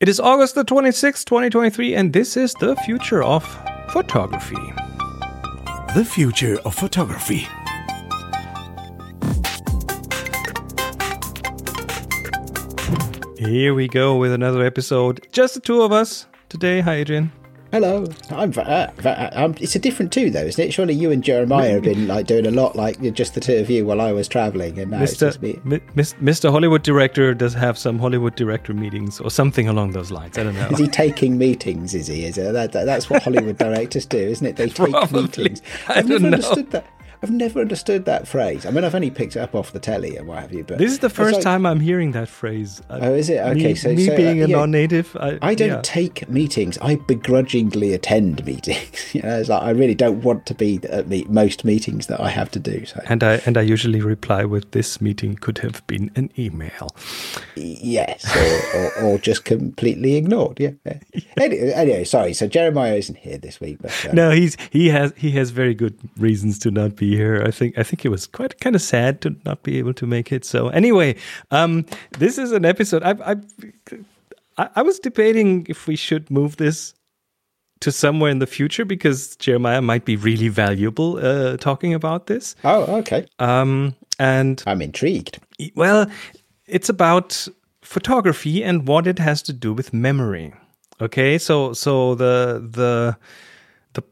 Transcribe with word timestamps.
It 0.00 0.08
is 0.08 0.20
August 0.20 0.54
the 0.54 0.64
26th, 0.64 1.24
2023, 1.24 1.96
and 1.96 2.12
this 2.12 2.36
is 2.36 2.54
the 2.60 2.76
future 2.86 3.20
of 3.20 3.42
photography. 3.90 4.54
The 5.92 6.04
future 6.08 6.56
of 6.64 6.76
photography. 6.76 7.48
Here 13.38 13.74
we 13.74 13.88
go 13.88 14.14
with 14.14 14.32
another 14.32 14.62
episode. 14.62 15.26
Just 15.32 15.54
the 15.54 15.60
two 15.60 15.82
of 15.82 15.90
us 15.90 16.26
today. 16.48 16.78
Hi, 16.78 16.94
Adrian. 16.94 17.32
Hello, 17.70 18.06
I'm. 18.30 18.50
Uh, 18.56 18.86
it's 19.60 19.76
a 19.76 19.78
different 19.78 20.10
two 20.10 20.30
though, 20.30 20.44
isn't 20.44 20.64
it? 20.68 20.72
Surely 20.72 20.94
you 20.94 21.10
and 21.10 21.22
Jeremiah 21.22 21.72
have 21.72 21.82
been 21.82 22.08
like 22.08 22.26
doing 22.26 22.46
a 22.46 22.50
lot, 22.50 22.76
like 22.76 22.98
just 23.12 23.34
the 23.34 23.40
two 23.40 23.56
of 23.58 23.68
you 23.68 23.84
while 23.84 24.00
I 24.00 24.10
was 24.10 24.26
travelling, 24.26 24.78
and 24.78 24.90
now 24.90 25.00
Mr. 25.00 25.18
just 25.18 25.42
me. 25.42 25.60
Mi- 25.64 25.80
Mis- 25.94 26.14
Mr. 26.14 26.50
Hollywood 26.50 26.82
director 26.82 27.34
does 27.34 27.52
have 27.52 27.76
some 27.76 27.98
Hollywood 27.98 28.36
director 28.36 28.72
meetings 28.72 29.20
or 29.20 29.30
something 29.30 29.68
along 29.68 29.90
those 29.92 30.10
lines. 30.10 30.38
I 30.38 30.44
don't 30.44 30.54
know. 30.54 30.68
Is 30.68 30.78
he 30.78 30.88
taking 30.88 31.36
meetings? 31.36 31.94
Is 31.94 32.06
he? 32.06 32.24
Is 32.24 32.38
it? 32.38 32.52
That, 32.54 32.72
that, 32.72 32.86
that's 32.86 33.10
what 33.10 33.22
Hollywood 33.22 33.58
directors 33.58 34.06
do, 34.06 34.16
isn't 34.16 34.46
it? 34.46 34.56
They 34.56 34.68
take 34.70 34.90
Probably. 34.90 35.22
meetings. 35.24 35.60
I've 35.88 36.08
never 36.08 36.20
know. 36.20 36.26
understood 36.28 36.70
that. 36.70 36.86
I've 37.22 37.30
never 37.30 37.60
understood 37.60 38.04
that 38.04 38.28
phrase. 38.28 38.64
I 38.64 38.70
mean, 38.70 38.84
I've 38.84 38.94
only 38.94 39.10
picked 39.10 39.34
it 39.36 39.40
up 39.40 39.54
off 39.54 39.72
the 39.72 39.80
telly 39.80 40.16
and 40.16 40.28
what 40.28 40.38
have 40.38 40.52
you. 40.52 40.62
But 40.64 40.78
This 40.78 40.92
is 40.92 41.00
the 41.00 41.10
first 41.10 41.34
like- 41.34 41.42
time 41.42 41.66
I'm 41.66 41.80
hearing 41.80 42.12
that 42.12 42.28
phrase. 42.28 42.80
I- 42.88 43.00
Oh, 43.00 43.14
is 43.14 43.28
it? 43.28 43.38
Okay, 43.38 43.68
me, 43.68 43.74
so- 43.74 43.92
me 43.94 44.06
so, 44.06 44.12
uh, 44.12 44.16
being 44.16 44.42
a 44.42 44.46
yeah. 44.46 44.56
non-native, 44.56 45.16
I, 45.18 45.38
I 45.42 45.54
don't 45.54 45.68
yeah. 45.68 45.80
take 45.82 46.28
meetings. 46.28 46.78
I 46.80 46.96
begrudgingly 46.96 47.92
attend 47.92 48.44
meetings. 48.46 49.10
you 49.14 49.22
know, 49.22 49.38
it's 49.38 49.48
like 49.48 49.62
I 49.62 49.70
really 49.70 49.94
don't 49.94 50.22
want 50.22 50.46
to 50.46 50.54
be 50.54 50.78
at 50.90 51.08
me- 51.08 51.26
most 51.28 51.64
meetings 51.64 52.06
that 52.06 52.20
I 52.20 52.28
have 52.28 52.50
to 52.52 52.60
do. 52.60 52.84
So 52.86 53.00
and 53.06 53.22
I 53.24 53.40
and 53.46 53.56
I 53.58 53.62
usually 53.62 54.00
reply 54.00 54.44
with 54.44 54.70
this 54.70 55.00
meeting 55.00 55.34
could 55.34 55.58
have 55.58 55.84
been 55.86 56.10
an 56.14 56.30
email. 56.38 56.94
Yes, 57.56 58.24
or, 58.36 58.80
or, 58.80 59.04
or 59.14 59.18
just 59.18 59.44
completely 59.44 60.16
ignored. 60.16 60.60
Yeah. 60.60 60.70
yeah. 60.84 60.98
Anyway, 61.40 61.72
anyway, 61.72 62.04
sorry. 62.04 62.32
So 62.34 62.46
Jeremiah 62.46 62.94
isn't 62.94 63.16
here 63.18 63.38
this 63.38 63.60
week, 63.60 63.78
but 63.80 63.92
um, 64.08 64.14
No, 64.14 64.30
he's 64.30 64.56
he 64.70 64.88
has 64.88 65.12
he 65.16 65.30
has 65.32 65.50
very 65.50 65.74
good 65.74 65.96
reasons 66.16 66.58
to 66.60 66.70
not 66.70 66.96
be 66.96 67.16
here. 67.16 67.42
I 67.46 67.50
think 67.50 67.78
I 67.78 67.82
think 67.82 68.04
it 68.04 68.08
was 68.10 68.26
quite 68.26 68.60
kind 68.60 68.76
of 68.76 68.82
sad 68.82 69.20
to 69.22 69.36
not 69.44 69.62
be 69.62 69.78
able 69.78 69.94
to 69.94 70.06
make 70.06 70.32
it. 70.32 70.44
So 70.44 70.68
anyway, 70.68 71.16
um, 71.50 71.84
this 72.18 72.38
is 72.38 72.52
an 72.52 72.64
episode. 72.64 73.02
I 73.02 73.14
I 73.32 73.36
I, 74.58 74.68
I 74.76 74.82
was 74.82 74.98
debating 74.98 75.66
if 75.68 75.86
we 75.86 75.96
should 75.96 76.30
move 76.30 76.56
this 76.56 76.94
to 77.80 77.92
somewhere 77.92 78.30
in 78.30 78.40
the 78.40 78.46
future 78.46 78.84
because 78.84 79.36
Jeremiah 79.36 79.80
might 79.80 80.04
be 80.04 80.16
really 80.16 80.48
valuable 80.48 81.18
uh, 81.24 81.56
talking 81.56 81.94
about 81.94 82.26
this. 82.26 82.56
oh, 82.64 82.98
okay. 82.98 83.26
Um, 83.38 83.94
and 84.18 84.62
I'm 84.66 84.82
intrigued. 84.82 85.38
well, 85.76 86.10
it's 86.66 86.88
about 86.88 87.46
photography 87.82 88.64
and 88.64 88.86
what 88.86 89.06
it 89.06 89.18
has 89.18 89.42
to 89.42 89.52
do 89.52 89.72
with 89.72 89.92
memory. 89.94 90.52
Okay, 91.00 91.38
so 91.38 91.72
so 91.72 92.14
the 92.14 92.66
the 92.70 93.16
the 93.94 94.02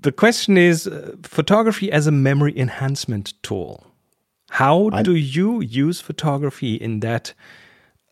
the 0.00 0.12
question 0.12 0.56
is 0.56 0.86
uh, 0.86 1.16
photography 1.22 1.90
as 1.90 2.06
a 2.06 2.12
memory 2.12 2.58
enhancement 2.58 3.34
tool. 3.42 3.86
How 4.50 4.88
do 4.88 5.14
you 5.14 5.60
use 5.60 6.00
photography 6.00 6.74
in 6.74 7.00
that 7.00 7.34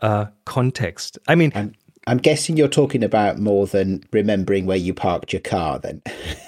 uh, 0.03 0.27
context? 0.45 1.19
I 1.29 1.35
mean, 1.35 1.51
I'm, 1.55 1.73
I'm 2.07 2.19
guessing 2.19 2.59
you're 2.59 2.69
talking 2.69 3.03
about 3.03 3.39
more 3.39 3.67
than 3.67 4.05
remembering 4.13 4.67
where 4.67 4.77
you 4.77 4.93
parked 4.93 5.33
your 5.33 5.41
car. 5.41 5.79
Then, 5.79 6.03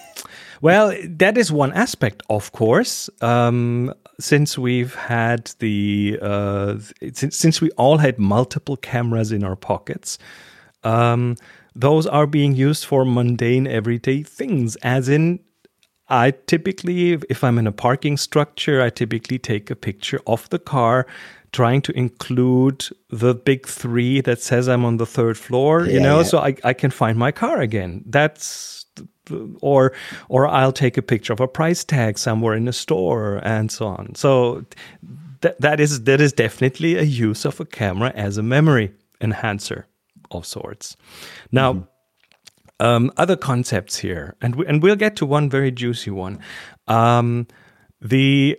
Well, 0.60 0.94
that 1.04 1.38
is 1.38 1.52
one 1.52 1.72
aspect, 1.72 2.22
of 2.28 2.50
course. 2.52 3.08
Um, 3.20 3.94
since 4.18 4.58
we've 4.58 4.94
had 4.94 5.52
the 5.60 6.18
uh, 6.20 6.78
since, 7.12 7.36
since 7.36 7.60
we 7.60 7.70
all 7.72 7.98
had 7.98 8.18
multiple 8.18 8.76
cameras 8.76 9.30
in 9.30 9.44
our 9.44 9.54
pockets, 9.54 10.18
um, 10.84 11.36
those 11.74 12.06
are 12.06 12.26
being 12.26 12.54
used 12.54 12.84
for 12.84 13.04
mundane, 13.04 13.66
everyday 13.66 14.22
things. 14.22 14.76
As 14.76 15.08
in, 15.08 15.40
I 16.08 16.32
typically, 16.46 17.12
if 17.28 17.44
I'm 17.44 17.58
in 17.58 17.66
a 17.66 17.72
parking 17.72 18.16
structure, 18.16 18.82
I 18.82 18.90
typically 18.90 19.38
take 19.38 19.70
a 19.70 19.76
picture 19.76 20.20
of 20.26 20.48
the 20.50 20.58
car, 20.58 21.06
trying 21.52 21.82
to 21.82 21.92
include 21.92 22.88
the 23.10 23.34
big 23.34 23.66
three 23.66 24.20
that 24.22 24.40
says 24.40 24.68
I'm 24.68 24.84
on 24.84 24.96
the 24.96 25.06
third 25.06 25.38
floor. 25.38 25.86
you 25.86 26.00
know, 26.00 26.18
yeah. 26.18 26.24
so 26.24 26.38
I, 26.38 26.56
I 26.64 26.72
can 26.72 26.90
find 26.90 27.18
my 27.18 27.30
car 27.32 27.60
again. 27.60 28.02
That's 28.06 28.86
or 29.60 29.92
or 30.28 30.48
I'll 30.48 30.72
take 30.72 30.96
a 30.96 31.02
picture 31.02 31.34
of 31.34 31.40
a 31.40 31.48
price 31.48 31.84
tag 31.84 32.18
somewhere 32.18 32.54
in 32.54 32.66
a 32.66 32.72
store 32.72 33.40
and 33.44 33.70
so 33.70 33.86
on. 33.86 34.14
So 34.14 34.64
that 35.42 35.60
that 35.60 35.80
is 35.80 36.04
that 36.04 36.20
is 36.20 36.32
definitely 36.32 36.96
a 36.96 37.02
use 37.02 37.44
of 37.44 37.60
a 37.60 37.66
camera 37.66 38.10
as 38.14 38.38
a 38.38 38.42
memory 38.42 38.92
enhancer 39.20 39.86
of 40.30 40.46
sorts. 40.46 40.96
Now, 41.52 41.88
um, 42.80 43.10
other 43.16 43.36
concepts 43.36 43.98
here, 43.98 44.36
and 44.40 44.54
we, 44.56 44.66
and 44.66 44.82
we'll 44.82 44.96
get 44.96 45.16
to 45.16 45.26
one 45.26 45.50
very 45.50 45.70
juicy 45.70 46.10
one. 46.10 46.38
Um, 46.86 47.46
the 48.00 48.58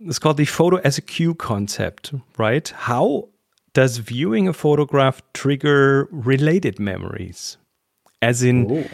it's 0.00 0.18
called 0.18 0.36
the 0.36 0.44
photo 0.44 0.76
as 0.78 0.98
a 0.98 1.02
cue 1.02 1.34
concept, 1.34 2.12
right? 2.36 2.68
How 2.68 3.28
does 3.72 3.96
viewing 3.98 4.46
a 4.46 4.52
photograph 4.52 5.22
trigger 5.34 6.08
related 6.12 6.78
memories? 6.78 7.56
As 8.22 8.42
in, 8.42 8.70
Ooh. 8.70 8.84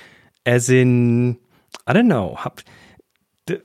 as 0.46 0.70
in, 0.70 1.38
I 1.86 1.92
don't 1.92 2.08
know. 2.08 2.34
how- 2.38 2.54
the- 3.46 3.62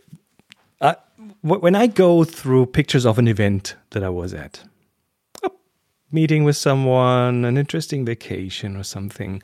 uh, 0.81 0.95
when 1.41 1.75
I 1.75 1.87
go 1.87 2.23
through 2.25 2.65
pictures 2.67 3.05
of 3.05 3.17
an 3.19 3.27
event 3.27 3.75
that 3.91 4.03
I 4.03 4.09
was 4.09 4.33
at, 4.33 4.63
meeting 6.11 6.43
with 6.43 6.57
someone, 6.57 7.45
an 7.45 7.57
interesting 7.57 8.05
vacation 8.05 8.75
or 8.75 8.83
something, 8.83 9.41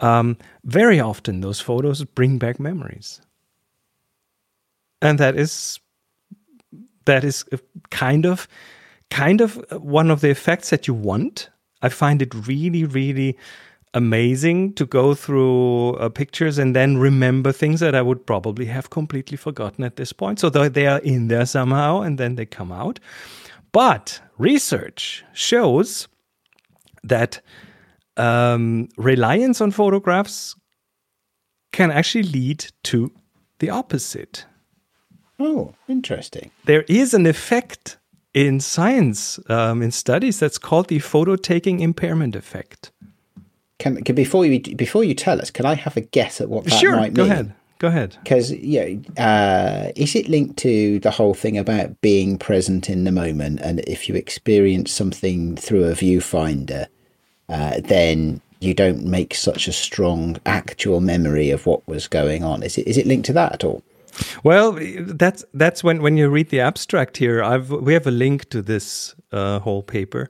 um, 0.00 0.36
very 0.64 1.00
often 1.00 1.40
those 1.40 1.60
photos 1.60 2.04
bring 2.04 2.38
back 2.38 2.58
memories, 2.58 3.20
and 5.02 5.18
that 5.18 5.36
is 5.36 5.80
that 7.04 7.24
is 7.24 7.44
kind 7.90 8.26
of 8.26 8.48
kind 9.10 9.40
of 9.40 9.64
one 9.82 10.10
of 10.10 10.20
the 10.20 10.30
effects 10.30 10.70
that 10.70 10.86
you 10.86 10.94
want. 10.94 11.50
I 11.82 11.88
find 11.88 12.22
it 12.22 12.34
really, 12.46 12.84
really 12.84 13.36
amazing 13.94 14.72
to 14.74 14.86
go 14.86 15.14
through 15.14 15.94
uh, 15.94 16.08
pictures 16.08 16.58
and 16.58 16.76
then 16.76 16.96
remember 16.98 17.50
things 17.50 17.80
that 17.80 17.94
I 17.94 18.02
would 18.02 18.24
probably 18.24 18.66
have 18.66 18.90
completely 18.90 19.36
forgotten 19.36 19.82
at 19.82 19.96
this 19.96 20.12
point. 20.12 20.38
So 20.38 20.48
they 20.48 20.86
are 20.86 21.00
in 21.00 21.28
there 21.28 21.46
somehow 21.46 22.02
and 22.02 22.16
then 22.16 22.36
they 22.36 22.46
come 22.46 22.70
out. 22.70 23.00
But 23.72 24.20
research 24.38 25.24
shows 25.32 26.08
that 27.02 27.40
um, 28.16 28.88
reliance 28.96 29.60
on 29.60 29.70
photographs 29.70 30.56
can 31.72 31.90
actually 31.90 32.24
lead 32.24 32.66
to 32.84 33.12
the 33.60 33.70
opposite 33.70 34.46
oh, 35.40 35.74
interesting. 35.88 36.50
there 36.64 36.82
is 36.82 37.14
an 37.14 37.26
effect 37.26 37.96
in 38.34 38.60
science, 38.60 39.40
um, 39.48 39.82
in 39.82 39.90
studies, 39.90 40.38
that's 40.38 40.58
called 40.58 40.88
the 40.88 40.98
photo 41.00 41.36
taking 41.36 41.80
impairment 41.80 42.36
effect. 42.36 42.92
Can, 43.78 44.02
can 44.04 44.14
before 44.14 44.44
you 44.44 44.60
before 44.76 45.04
you 45.04 45.14
tell 45.14 45.40
us, 45.40 45.50
can 45.50 45.64
I 45.64 45.74
have 45.74 45.96
a 45.96 46.02
guess 46.02 46.40
at 46.40 46.48
what 46.48 46.64
that 46.64 46.70
sure, 46.78 46.96
might 46.96 47.14
go 47.14 47.24
mean? 47.24 47.32
ahead. 47.32 47.54
Go 47.80 47.88
ahead. 47.88 48.18
Because 48.22 48.52
yeah, 48.52 48.94
uh, 49.16 49.90
is 49.96 50.14
it 50.14 50.28
linked 50.28 50.58
to 50.58 51.00
the 51.00 51.10
whole 51.10 51.32
thing 51.32 51.56
about 51.56 51.98
being 52.02 52.36
present 52.36 52.90
in 52.90 53.04
the 53.04 53.10
moment? 53.10 53.58
And 53.62 53.80
if 53.80 54.06
you 54.06 54.14
experience 54.14 54.92
something 54.92 55.56
through 55.56 55.84
a 55.84 55.92
viewfinder, 55.92 56.88
uh, 57.48 57.80
then 57.82 58.42
you 58.60 58.74
don't 58.74 59.06
make 59.06 59.34
such 59.34 59.66
a 59.66 59.72
strong 59.72 60.36
actual 60.44 61.00
memory 61.00 61.48
of 61.48 61.64
what 61.64 61.86
was 61.88 62.06
going 62.06 62.44
on. 62.44 62.62
Is 62.62 62.76
it 62.76 62.86
is 62.86 62.98
it 62.98 63.06
linked 63.06 63.24
to 63.26 63.32
that 63.32 63.52
at 63.54 63.64
all? 63.64 63.82
Well, 64.44 64.78
that's 64.98 65.42
that's 65.54 65.82
when 65.82 66.02
when 66.02 66.18
you 66.18 66.28
read 66.28 66.50
the 66.50 66.60
abstract 66.60 67.16
here. 67.16 67.42
I've 67.42 67.70
we 67.70 67.94
have 67.94 68.06
a 68.06 68.10
link 68.10 68.50
to 68.50 68.60
this 68.60 69.14
uh, 69.32 69.60
whole 69.60 69.82
paper. 69.82 70.28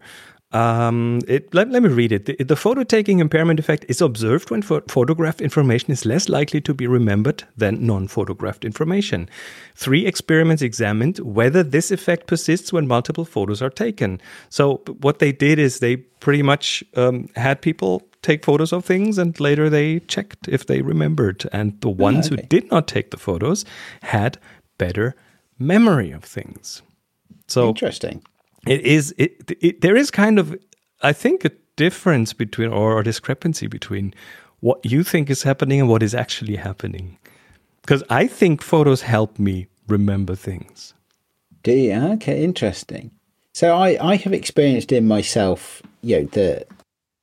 Um, 0.53 1.21
it, 1.28 1.55
let, 1.55 1.71
let 1.71 1.83
me 1.83 1.88
read 1.88 2.11
it. 2.11 2.27
The, 2.27 2.43
the 2.43 2.56
photo 2.56 2.83
taking 2.83 3.21
impairment 3.21 3.61
effect 3.61 3.85
is 3.88 4.00
observed 4.00 4.50
when 4.50 4.62
pho- 4.62 4.82
photographed 4.88 5.41
information 5.41 5.93
is 5.93 6.05
less 6.05 6.29
likely 6.29 6.61
to 6.62 6.75
be 6.75 6.88
remembered 6.88 7.44
than 7.56 7.87
non 7.87 8.08
photographed 8.08 8.64
information. 8.64 9.29
Three 9.76 10.06
experiments 10.06 10.61
examined 10.61 11.19
whether 11.20 11.62
this 11.62 11.93
effect 11.93 12.26
persists 12.26 12.73
when 12.73 12.88
multiple 12.88 13.25
photos 13.25 13.62
are 13.62 13.70
taken. 13.70 14.20
So, 14.49 14.79
what 15.00 15.20
they 15.20 15.31
did 15.31 15.61
is 15.61 15.79
they 15.79 15.97
pretty 15.97 16.43
much 16.43 16.82
um, 16.96 17.29
had 17.37 17.62
people 17.62 18.03
take 18.23 18.44
photos 18.44 18.73
of 18.73 18.85
things 18.85 19.19
and 19.19 19.38
later 19.38 19.70
they 19.70 20.00
checked 20.00 20.49
if 20.49 20.67
they 20.67 20.82
remembered. 20.82 21.49
And 21.53 21.81
the 21.81 21.88
ones 21.88 22.26
who 22.26 22.35
okay. 22.35 22.46
did 22.49 22.70
not 22.73 22.88
take 22.88 23.12
the 23.12 23.17
photos 23.19 23.64
had 24.03 24.37
better 24.79 25.14
memory 25.61 26.11
of 26.11 26.25
things. 26.25 26.82
So, 27.46 27.69
Interesting. 27.69 28.23
It 28.66 28.80
is 28.82 29.14
it, 29.18 29.50
it 29.60 29.80
there 29.80 29.96
is 29.96 30.10
kind 30.10 30.38
of 30.38 30.56
i 31.02 31.12
think 31.12 31.44
a 31.44 31.50
difference 31.76 32.32
between 32.34 32.70
or 32.70 33.00
a 33.00 33.04
discrepancy 33.04 33.66
between 33.66 34.14
what 34.60 34.84
you 34.84 35.02
think 35.02 35.30
is 35.30 35.42
happening 35.42 35.80
and 35.80 35.88
what 35.88 36.02
is 36.02 36.14
actually 36.14 36.56
happening 36.56 37.16
because 37.82 38.02
i 38.10 38.26
think 38.26 38.62
photos 38.62 39.02
help 39.02 39.38
me 39.38 39.66
remember 39.88 40.34
things 40.36 40.94
Do 41.62 41.72
you? 41.72 41.94
Okay, 42.14 42.42
interesting. 42.44 43.10
So 43.54 43.76
I, 43.76 43.98
I 44.12 44.16
have 44.16 44.32
experienced 44.32 44.92
in 44.92 45.06
myself, 45.08 45.82
you 46.02 46.20
know, 46.20 46.24
the 46.32 46.66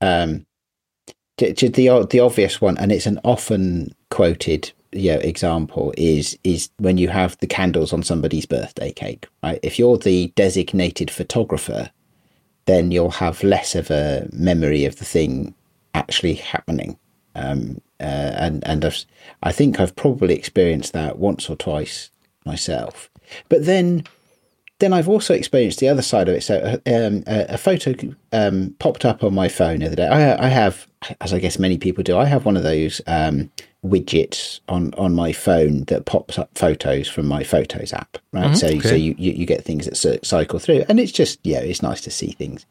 um 0.01 0.45
j- 1.37 1.53
the 1.53 2.05
the 2.09 2.19
obvious 2.19 2.61
one, 2.61 2.77
and 2.77 2.91
it's 2.91 3.05
an 3.07 3.19
often 3.23 3.93
quoted 4.11 4.71
you 4.91 5.13
know, 5.13 5.19
example 5.19 5.93
is 5.97 6.37
is 6.43 6.69
when 6.77 6.97
you 6.97 7.09
have 7.09 7.37
the 7.37 7.47
candles 7.47 7.93
on 7.93 8.03
somebody's 8.03 8.45
birthday 8.45 8.91
cake. 8.91 9.27
Right, 9.43 9.59
if 9.63 9.77
you're 9.77 9.97
the 9.97 10.27
designated 10.35 11.11
photographer, 11.11 11.89
then 12.65 12.91
you'll 12.91 13.11
have 13.11 13.43
less 13.43 13.75
of 13.75 13.91
a 13.91 14.27
memory 14.31 14.85
of 14.85 14.97
the 14.97 15.05
thing 15.05 15.53
actually 15.93 16.35
happening. 16.35 16.97
Um, 17.35 17.81
uh, 17.99 18.33
and 18.37 18.67
and 18.67 18.85
I've, 18.85 19.05
I 19.43 19.51
think 19.51 19.79
I've 19.79 19.95
probably 19.95 20.35
experienced 20.35 20.93
that 20.93 21.17
once 21.17 21.49
or 21.49 21.55
twice 21.55 22.09
myself. 22.45 23.09
But 23.49 23.65
then 23.65 24.03
then 24.79 24.93
I've 24.93 25.09
also 25.09 25.33
experienced 25.33 25.79
the 25.79 25.89
other 25.89 26.01
side 26.01 26.29
of 26.29 26.35
it. 26.35 26.41
So 26.41 26.79
um, 26.85 27.23
a, 27.25 27.45
a, 27.49 27.57
photo 27.57 27.95
um, 28.31 28.75
popped 28.77 29.05
up 29.05 29.23
on 29.23 29.33
my 29.33 29.47
phone 29.47 29.79
the 29.79 29.87
other 29.87 29.95
day. 29.95 30.07
I, 30.07 30.45
I, 30.45 30.49
have, 30.49 30.85
as 31.19 31.33
I 31.33 31.39
guess 31.39 31.57
many 31.57 31.79
people 31.79 32.03
do, 32.03 32.15
I 32.15 32.25
have 32.25 32.45
one 32.45 32.55
of 32.55 32.61
those 32.61 33.01
um, 33.07 33.49
widgets 33.85 34.59
on, 34.67 34.93
on 34.95 35.13
my 35.13 35.31
phone 35.31 35.83
that 35.85 36.05
pops 36.05 36.37
up 36.37 36.49
photos 36.57 37.07
from 37.07 37.27
my 37.27 37.43
Photos 37.43 37.93
app, 37.93 38.17
right? 38.31 38.45
Mm-hmm, 38.45 38.55
so 38.55 38.67
okay. 38.67 38.79
so 38.79 38.95
you, 38.95 39.15
you, 39.17 39.31
you 39.31 39.45
get 39.45 39.63
things 39.63 39.85
that 39.85 40.25
cycle 40.25 40.59
through, 40.59 40.83
and 40.89 40.99
it's 40.99 41.11
just 41.11 41.39
yeah, 41.43 41.59
it's 41.59 41.81
nice 41.81 42.01
to 42.01 42.11
see 42.11 42.31
things. 42.31 42.65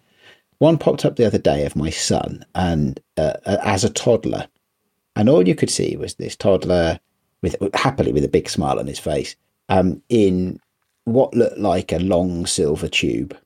One 0.59 0.79
popped 0.79 1.05
up 1.05 1.17
the 1.17 1.27
other 1.27 1.39
day 1.39 1.67
of 1.67 1.77
my 1.77 1.91
son, 1.91 2.45
and 2.55 3.01
uh, 3.17 3.35
as 3.45 3.85
a 3.85 3.91
toddler, 3.91 4.49
and 5.15 5.29
all 5.29 5.47
you 5.47 5.55
could 5.55 5.71
see 5.71 5.97
was 5.97 6.15
this 6.15 6.37
toddler 6.37 6.99
with 7.43 7.57
happily 7.75 8.13
with 8.13 8.25
a 8.25 8.29
big 8.29 8.49
smile 8.49 8.79
on 8.79 8.87
his 8.87 8.99
face 8.99 9.37
um, 9.69 10.03
in 10.09 10.59
what 11.05 11.35
looked 11.35 11.59
like 11.59 11.93
a 11.93 11.99
long 11.99 12.47
silver 12.47 12.89
tube. 12.89 13.37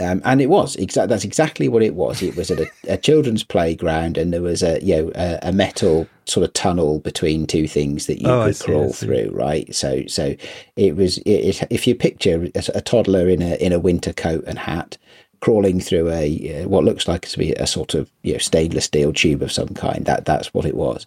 Um, 0.00 0.22
and 0.24 0.40
it 0.40 0.50
was 0.50 0.74
exactly 0.74 1.08
that's 1.08 1.24
exactly 1.24 1.68
what 1.68 1.82
it 1.82 1.94
was. 1.94 2.20
It 2.20 2.34
was 2.34 2.50
at 2.50 2.58
a, 2.58 2.66
a, 2.88 2.96
children's 2.96 3.44
playground, 3.44 4.18
and 4.18 4.32
there 4.32 4.42
was 4.42 4.60
a 4.60 4.82
you 4.82 4.96
know 4.96 5.12
a, 5.14 5.38
a, 5.42 5.52
metal 5.52 6.08
sort 6.24 6.44
of 6.44 6.52
tunnel 6.52 6.98
between 6.98 7.46
two 7.46 7.68
things 7.68 8.06
that 8.06 8.20
you 8.20 8.28
oh, 8.28 8.46
could 8.46 8.56
see, 8.56 8.64
crawl 8.64 8.92
through. 8.92 9.30
Right, 9.32 9.72
so 9.72 10.04
so 10.08 10.34
it 10.74 10.96
was. 10.96 11.18
It, 11.18 11.62
it, 11.62 11.68
if 11.70 11.86
you 11.86 11.94
picture 11.94 12.48
a, 12.56 12.62
a, 12.74 12.80
toddler 12.80 13.28
in 13.28 13.40
a 13.40 13.54
in 13.64 13.72
a 13.72 13.78
winter 13.78 14.12
coat 14.12 14.42
and 14.48 14.58
hat 14.58 14.98
crawling 15.38 15.78
through 15.78 16.10
a 16.10 16.62
uh, 16.64 16.68
what 16.68 16.84
looks 16.84 17.06
like 17.06 17.28
to 17.28 17.38
be 17.38 17.52
a 17.52 17.66
sort 17.66 17.94
of 17.94 18.10
you 18.22 18.32
know 18.32 18.38
stainless 18.38 18.86
steel 18.86 19.12
tube 19.12 19.42
of 19.42 19.52
some 19.52 19.68
kind, 19.68 20.06
that 20.06 20.24
that's 20.24 20.52
what 20.52 20.64
it 20.64 20.74
was. 20.74 21.06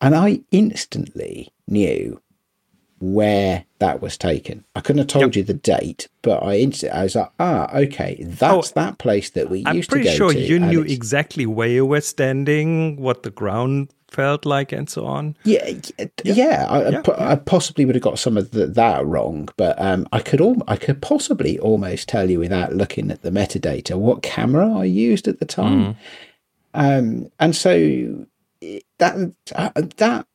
And 0.00 0.14
I 0.14 0.40
instantly 0.52 1.52
knew 1.66 2.20
where 3.00 3.64
that 3.78 4.02
was 4.02 4.18
taken. 4.18 4.64
I 4.76 4.80
couldn't 4.80 4.98
have 4.98 5.06
told 5.06 5.34
yep. 5.34 5.36
you 5.36 5.42
the 5.42 5.54
date, 5.54 6.08
but 6.20 6.42
I 6.42 6.58
instantly 6.58 6.98
I 6.98 7.02
was 7.04 7.14
like, 7.14 7.30
ah, 7.40 7.74
okay, 7.74 8.22
that's 8.22 8.70
oh, 8.70 8.72
that 8.74 8.98
place 8.98 9.30
that 9.30 9.48
we 9.48 9.64
I'm 9.66 9.76
used 9.76 9.90
to 9.90 9.96
go 9.96 10.02
to. 10.02 10.10
I'm 10.10 10.16
pretty 10.16 10.16
sure 10.16 10.32
you 10.32 10.60
knew 10.60 10.82
exactly 10.82 11.46
where 11.46 11.68
you 11.68 11.86
were 11.86 12.02
standing, 12.02 12.96
what 12.96 13.22
the 13.22 13.30
ground 13.30 13.92
felt 14.08 14.44
like, 14.44 14.70
and 14.72 14.88
so 14.88 15.06
on. 15.06 15.34
Yeah, 15.44 15.66
yeah. 15.98 16.06
yeah, 16.24 16.66
I, 16.68 16.88
yeah, 16.90 17.02
I, 17.16 17.36
possibly 17.36 17.86
would 17.86 17.94
have 17.94 18.02
got 18.02 18.18
some 18.18 18.36
of 18.36 18.50
the, 18.50 18.66
that 18.66 19.06
wrong, 19.06 19.48
but 19.56 19.80
um, 19.80 20.06
I 20.12 20.20
could 20.20 20.42
all 20.42 20.62
I 20.68 20.76
could 20.76 21.00
possibly 21.00 21.58
almost 21.58 22.06
tell 22.06 22.28
you 22.28 22.38
without 22.38 22.74
looking 22.74 23.10
at 23.10 23.22
the 23.22 23.30
metadata 23.30 23.96
what 23.96 24.22
camera 24.22 24.70
I 24.78 24.84
used 24.84 25.26
at 25.26 25.40
the 25.40 25.46
time. 25.46 25.94
Mm. 25.94 25.96
Um, 26.72 27.32
and 27.40 27.56
so 27.56 28.26
that 28.98 29.32
uh, 29.54 29.70
that 29.96 30.26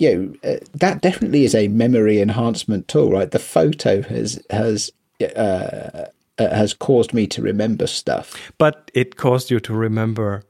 you 0.00 0.16
know, 0.16 0.50
uh, 0.50 0.56
that 0.72 1.02
definitely 1.02 1.44
is 1.44 1.54
a 1.54 1.68
memory 1.68 2.20
enhancement 2.20 2.88
tool, 2.88 3.10
right? 3.10 3.30
The 3.30 3.38
photo 3.38 4.00
has 4.02 4.42
has 4.48 4.90
uh, 5.20 5.26
uh, 5.36 6.06
has 6.38 6.72
caused 6.72 7.12
me 7.12 7.26
to 7.26 7.42
remember 7.42 7.86
stuff, 7.86 8.34
but 8.56 8.90
it 8.94 9.16
caused 9.16 9.50
you 9.50 9.60
to 9.60 9.74
remember 9.74 10.42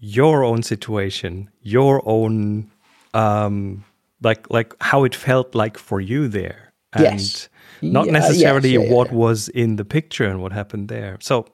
your 0.00 0.44
own 0.44 0.62
situation, 0.62 1.50
your 1.60 2.02
own 2.08 2.70
um, 3.12 3.84
like 4.22 4.48
like 4.50 4.74
how 4.80 5.04
it 5.04 5.14
felt 5.14 5.54
like 5.54 5.76
for 5.76 6.00
you 6.00 6.26
there, 6.26 6.72
and 6.94 7.04
yes. 7.04 7.50
not 7.82 8.06
necessarily 8.06 8.72
yes, 8.72 8.88
yeah, 8.88 8.94
what 8.94 9.08
yeah. 9.08 9.16
was 9.16 9.50
in 9.50 9.76
the 9.76 9.84
picture 9.84 10.24
and 10.24 10.40
what 10.40 10.52
happened 10.52 10.88
there. 10.88 11.18
So 11.20 11.44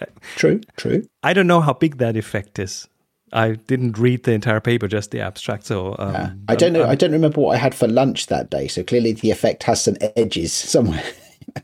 uh, 0.00 0.06
true, 0.36 0.62
true. 0.78 1.06
I 1.22 1.34
don't 1.34 1.46
know 1.46 1.60
how 1.60 1.74
big 1.74 1.98
that 1.98 2.16
effect 2.16 2.58
is. 2.58 2.88
I 3.32 3.52
didn't 3.52 3.98
read 3.98 4.24
the 4.24 4.32
entire 4.32 4.60
paper, 4.60 4.88
just 4.88 5.10
the 5.10 5.20
abstract. 5.20 5.66
So 5.66 5.94
um, 5.98 6.12
yeah. 6.12 6.32
I 6.48 6.56
don't 6.56 6.72
know. 6.72 6.84
Um, 6.84 6.90
I 6.90 6.94
don't 6.94 7.12
remember 7.12 7.40
what 7.40 7.54
I 7.54 7.58
had 7.58 7.74
for 7.74 7.88
lunch 7.88 8.26
that 8.26 8.50
day. 8.50 8.68
So 8.68 8.82
clearly, 8.82 9.12
the 9.12 9.30
effect 9.30 9.62
has 9.64 9.82
some 9.82 9.96
edges 10.16 10.52
somewhere. 10.74 11.04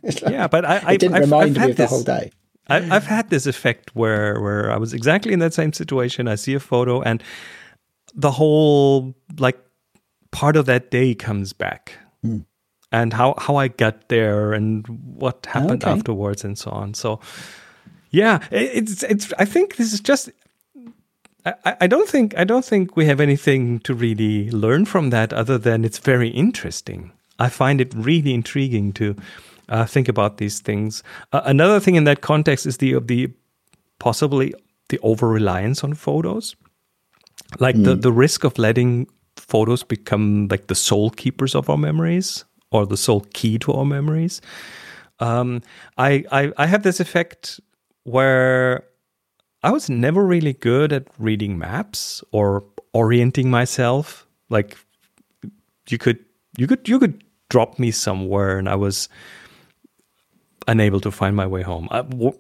like, 0.03 0.21
yeah, 0.23 0.49
but 0.49 0.65
I, 0.65 0.79
I 0.79 0.93
it 0.93 1.01
didn't 1.01 1.17
I've, 1.17 1.23
remind 1.23 1.59
I've 1.59 1.65
me 1.65 1.71
of 1.73 1.77
this, 1.77 1.91
the 1.91 1.95
whole 1.95 2.05
day. 2.05 2.33
I, 2.69 2.81
have 2.81 3.05
had 3.05 3.31
this 3.31 3.47
effect 3.47 3.95
where 3.95 4.41
where 4.41 4.71
I 4.71 4.77
was 4.77 4.95
exactly 4.95 5.33
in 5.33 5.39
that 5.41 5.55
same 5.55 5.73
situation. 5.73 6.29
I 6.29 6.37
see 6.37 6.55
a 6.55 6.61
photo, 6.61 7.03
and 7.03 7.23
the 8.15 8.31
whole 8.31 9.15
like 9.39 9.59
part 10.31 10.57
of 10.57 10.67
that 10.67 10.91
day 10.91 11.15
comes 11.15 11.53
back, 11.53 11.93
mm. 12.25 12.45
and 12.91 13.13
how 13.13 13.35
how 13.39 13.57
I 13.57 13.69
got 13.69 14.09
there, 14.09 14.53
and 14.53 14.87
what 14.89 15.47
happened 15.47 15.85
okay. 15.85 15.93
afterwards, 15.93 16.45
and 16.45 16.59
so 16.59 16.71
on. 16.71 16.95
So. 16.95 17.21
Yeah, 18.11 18.47
it's 18.53 19.03
it's. 19.03 19.33
I 19.41 19.45
think 19.45 19.75
this 19.75 19.93
is 19.93 19.99
just 19.99 20.31
I, 21.45 21.77
I 21.83 21.87
don't 21.87 22.09
think 22.09 22.37
I 22.39 22.45
don't 22.45 22.65
think 22.65 22.97
we 22.97 23.07
have 23.07 23.21
anything 23.21 23.81
to 23.81 23.95
really 23.95 24.51
learn 24.51 24.85
from 24.85 25.11
that 25.11 25.33
other 25.33 25.59
than 25.59 25.85
it's 25.85 25.99
very 25.99 26.29
interesting. 26.29 27.13
I 27.39 27.49
find 27.49 27.81
it 27.81 27.93
really 27.95 28.33
intriguing 28.33 28.93
to 28.95 29.17
uh, 29.69 29.85
think 29.85 30.09
about 30.09 30.39
these 30.39 30.61
things. 30.61 31.03
Uh, 31.33 31.43
another 31.45 31.81
thing 31.81 31.97
in 31.97 32.05
that 32.05 32.21
context 32.21 32.67
is 32.67 32.79
the 32.79 32.99
the 33.01 33.31
possibly 33.99 34.55
the 34.89 34.99
over 35.03 35.29
reliance 35.29 35.85
on 35.85 35.95
photos, 35.95 36.57
like 37.59 37.77
mm. 37.77 37.85
the 37.85 37.95
the 37.95 38.13
risk 38.13 38.45
of 38.45 38.59
letting 38.59 39.07
photos 39.37 39.83
become 39.83 40.49
like 40.51 40.69
the 40.69 40.75
sole 40.75 41.11
keepers 41.11 41.55
of 41.55 41.69
our 41.69 41.79
memories 41.79 42.45
or 42.71 42.87
the 42.87 42.97
sole 42.97 43.27
key 43.33 43.59
to 43.59 43.73
our 43.73 43.85
memories. 43.85 44.41
Um, 45.21 45.63
I, 45.99 46.25
I 46.33 46.53
I 46.57 46.67
have 46.67 46.83
this 46.83 47.01
effect 47.01 47.61
where 48.05 48.85
I 49.65 49.71
was 49.71 49.89
never 49.89 50.25
really 50.27 50.53
good 50.53 50.93
at 50.93 51.09
reading 51.19 51.57
maps 51.57 52.23
or 52.33 52.65
orienting 52.93 53.51
myself. 53.51 54.27
Like 54.51 54.77
you 55.89 55.97
could 55.97 56.19
you 56.59 56.67
could 56.67 56.87
you 56.87 56.99
could 56.99 57.25
drop 57.49 57.79
me 57.79 57.91
somewhere 57.91 58.59
and 58.59 58.69
I 58.69 58.75
was 58.75 59.09
unable 60.69 61.01
to 61.01 61.11
find 61.11 61.35
my 61.35 61.47
way 61.47 61.63
home. 61.63 61.89
I, 61.91 62.03
w- 62.03 62.39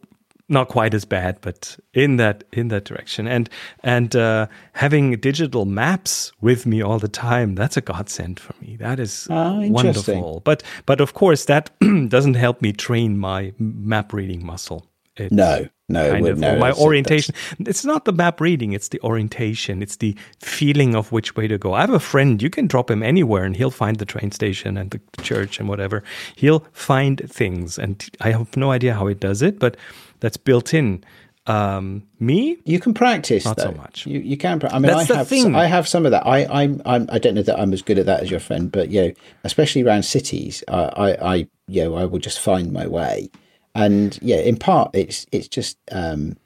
not 0.50 0.68
quite 0.68 0.92
as 0.92 1.06
bad, 1.06 1.38
but 1.40 1.78
in 1.94 2.16
that 2.18 2.44
in 2.52 2.68
that 2.68 2.84
direction. 2.84 3.26
And 3.26 3.48
and 3.82 4.14
uh, 4.14 4.46
having 4.74 5.18
digital 5.18 5.64
maps 5.64 6.30
with 6.42 6.66
me 6.66 6.82
all 6.82 6.98
the 6.98 7.08
time, 7.08 7.54
that's 7.54 7.78
a 7.78 7.80
godsend 7.80 8.38
for 8.38 8.52
me. 8.60 8.76
That 8.76 9.00
is 9.00 9.26
oh, 9.30 9.66
wonderful. 9.70 10.42
But 10.44 10.62
but 10.84 11.00
of 11.00 11.14
course 11.14 11.46
that 11.46 11.70
doesn't 12.08 12.34
help 12.34 12.60
me 12.60 12.74
train 12.74 13.16
my 13.18 13.54
map 13.58 14.12
reading 14.12 14.44
muscle. 14.44 14.86
It's 15.16 15.32
no, 15.32 15.68
no, 15.88 16.10
kind 16.10 16.26
of, 16.28 16.38
no, 16.38 16.56
my 16.56 16.72
orientation. 16.72 17.34
It's 17.58 17.84
not 17.84 18.06
the 18.06 18.12
map 18.12 18.40
reading; 18.40 18.72
it's 18.72 18.88
the 18.88 19.00
orientation. 19.02 19.82
It's 19.82 19.96
the 19.96 20.16
feeling 20.40 20.94
of 20.94 21.12
which 21.12 21.36
way 21.36 21.46
to 21.46 21.58
go. 21.58 21.74
I 21.74 21.82
have 21.82 21.90
a 21.90 22.00
friend; 22.00 22.40
you 22.40 22.48
can 22.48 22.66
drop 22.66 22.90
him 22.90 23.02
anywhere, 23.02 23.44
and 23.44 23.54
he'll 23.54 23.70
find 23.70 23.98
the 23.98 24.06
train 24.06 24.32
station 24.32 24.78
and 24.78 24.90
the 24.90 25.00
church 25.22 25.60
and 25.60 25.68
whatever. 25.68 26.02
He'll 26.36 26.66
find 26.72 27.20
things, 27.30 27.78
and 27.78 28.02
I 28.22 28.30
have 28.30 28.56
no 28.56 28.70
idea 28.70 28.94
how 28.94 29.06
he 29.08 29.14
does 29.14 29.42
it, 29.42 29.58
but 29.58 29.76
that's 30.20 30.38
built 30.38 30.72
in. 30.72 31.04
Um, 31.46 32.04
me, 32.18 32.56
you 32.64 32.80
can 32.80 32.94
practice. 32.94 33.44
Not 33.44 33.58
though. 33.58 33.64
so 33.64 33.72
much. 33.72 34.06
You 34.06 34.20
you 34.20 34.38
can. 34.38 34.62
I 34.64 34.78
mean, 34.78 34.90
that's 34.90 35.10
I 35.10 35.16
have. 35.16 35.28
Thing. 35.28 35.54
I 35.54 35.66
have 35.66 35.86
some 35.86 36.06
of 36.06 36.12
that. 36.12 36.26
I 36.26 36.46
I'm, 36.46 36.80
I'm 36.86 37.06
I 37.12 37.18
don't 37.18 37.34
know 37.34 37.42
that 37.42 37.60
I'm 37.60 37.74
as 37.74 37.82
good 37.82 37.98
at 37.98 38.06
that 38.06 38.22
as 38.22 38.30
your 38.30 38.40
friend, 38.40 38.72
but 38.72 38.88
you 38.88 39.02
know, 39.02 39.12
especially 39.44 39.82
around 39.82 40.04
cities, 40.04 40.64
I 40.66 40.80
I, 40.80 41.32
I 41.34 41.34
you 41.68 41.84
know 41.84 41.94
I 41.94 42.06
will 42.06 42.20
just 42.20 42.40
find 42.40 42.72
my 42.72 42.86
way 42.86 43.28
and 43.74 44.18
yeah, 44.22 44.38
in 44.38 44.56
part 44.56 44.90
it's 44.94 45.26
it's 45.32 45.48
just 45.48 45.78
um, 45.92 46.36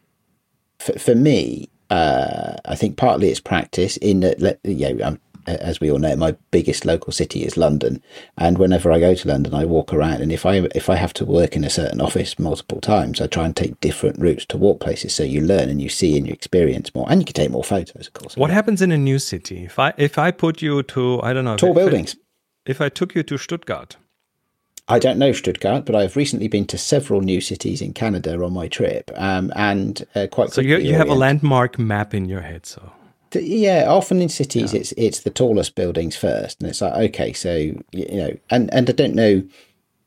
for 0.79 0.99
for 0.99 1.15
me. 1.15 1.69
Uh, 1.91 2.55
I 2.67 2.75
think 2.75 2.99
partly 2.99 3.31
it's 3.31 3.41
practice 3.41 3.97
in 3.97 4.21
that 4.21 4.61
know, 4.63 4.99
um, 5.03 5.19
as 5.49 5.81
we 5.81 5.91
all 5.91 5.99
know, 5.99 6.15
my 6.17 6.37
biggest 6.51 6.85
local 6.85 7.13
city 7.13 7.45
is 7.45 7.57
London, 7.57 8.03
and 8.37 8.59
whenever 8.59 8.93
I 8.93 9.01
go 9.01 9.15
to 9.15 9.29
London, 9.29 9.55
I 9.55 9.65
walk 9.65 9.93
around, 9.93 10.21
and 10.21 10.31
if 10.31 10.45
I 10.45 10.57
if 10.75 10.91
I 10.91 10.97
have 10.97 11.15
to 11.15 11.25
work 11.25 11.57
in 11.57 11.65
a 11.65 11.71
certain 11.71 12.01
office 12.01 12.39
multiple 12.39 12.81
times, 12.81 13.21
I 13.21 13.27
try 13.27 13.47
and 13.47 13.57
take 13.57 13.81
different 13.81 14.21
routes 14.21 14.45
to 14.47 14.59
walk 14.59 14.81
places, 14.81 15.15
so 15.15 15.23
you 15.23 15.41
learn 15.41 15.69
and 15.69 15.81
you 15.81 15.89
see 15.89 16.17
and 16.19 16.27
you 16.27 16.33
experience 16.33 16.95
more, 16.95 17.07
and 17.09 17.21
you 17.21 17.25
can 17.25 17.35
take 17.35 17.51
more 17.51 17.65
photos, 17.65 18.09
of 18.09 18.13
course. 18.13 18.37
What 18.37 18.51
happens 18.51 18.83
in 18.83 18.93
a 18.93 18.99
new 18.99 19.19
city 19.19 19.65
if 19.65 19.79
I 19.79 19.95
if 19.97 20.19
I 20.19 20.31
put 20.31 20.61
you 20.61 20.83
to 20.83 21.23
I 21.23 21.33
don't 21.33 21.45
know 21.45 21.57
tall 21.57 21.75
buildings? 21.75 22.17
if 22.67 22.83
I 22.83 22.91
took 22.91 23.15
you 23.15 23.23
to 23.23 23.39
Stuttgart, 23.39 23.97
I 24.89 24.99
don't 24.99 25.19
know 25.19 25.33
Stuttgart, 25.33 25.85
but 25.85 25.95
I've 25.95 26.17
recently 26.17 26.49
been 26.49 26.67
to 26.67 26.79
several 26.79 27.21
new 27.21 27.41
cities 27.41 27.83
in 27.83 27.93
Canada 27.93 28.43
on 28.43 28.53
my 28.53 28.69
trip, 28.69 29.11
um, 29.17 29.53
and 29.55 30.05
uh, 30.15 30.27
quite. 30.31 30.51
So 30.51 30.61
you, 30.61 30.79
you 30.79 30.95
have 30.95 31.11
a 31.11 31.15
landmark 31.15 31.79
map 31.79 32.15
in 32.15 32.27
your 32.27 32.41
head, 32.41 32.67
so. 32.67 32.93
Yeah, 33.35 33.85
often 33.87 34.23
in 34.23 34.31
cities, 34.31 34.73
yeah. 34.73 34.81
it's 34.81 34.93
it's 34.97 35.21
the 35.21 35.31
tallest 35.31 35.75
buildings 35.75 36.17
first, 36.17 36.61
and 36.61 36.71
it's 36.71 36.81
like 36.81 36.95
okay, 37.11 37.35
so 37.35 37.55
you 37.57 37.85
know, 37.93 38.31
and 38.49 38.73
and 38.73 38.89
I 38.89 38.93
don't 38.93 39.15
know, 39.15 39.43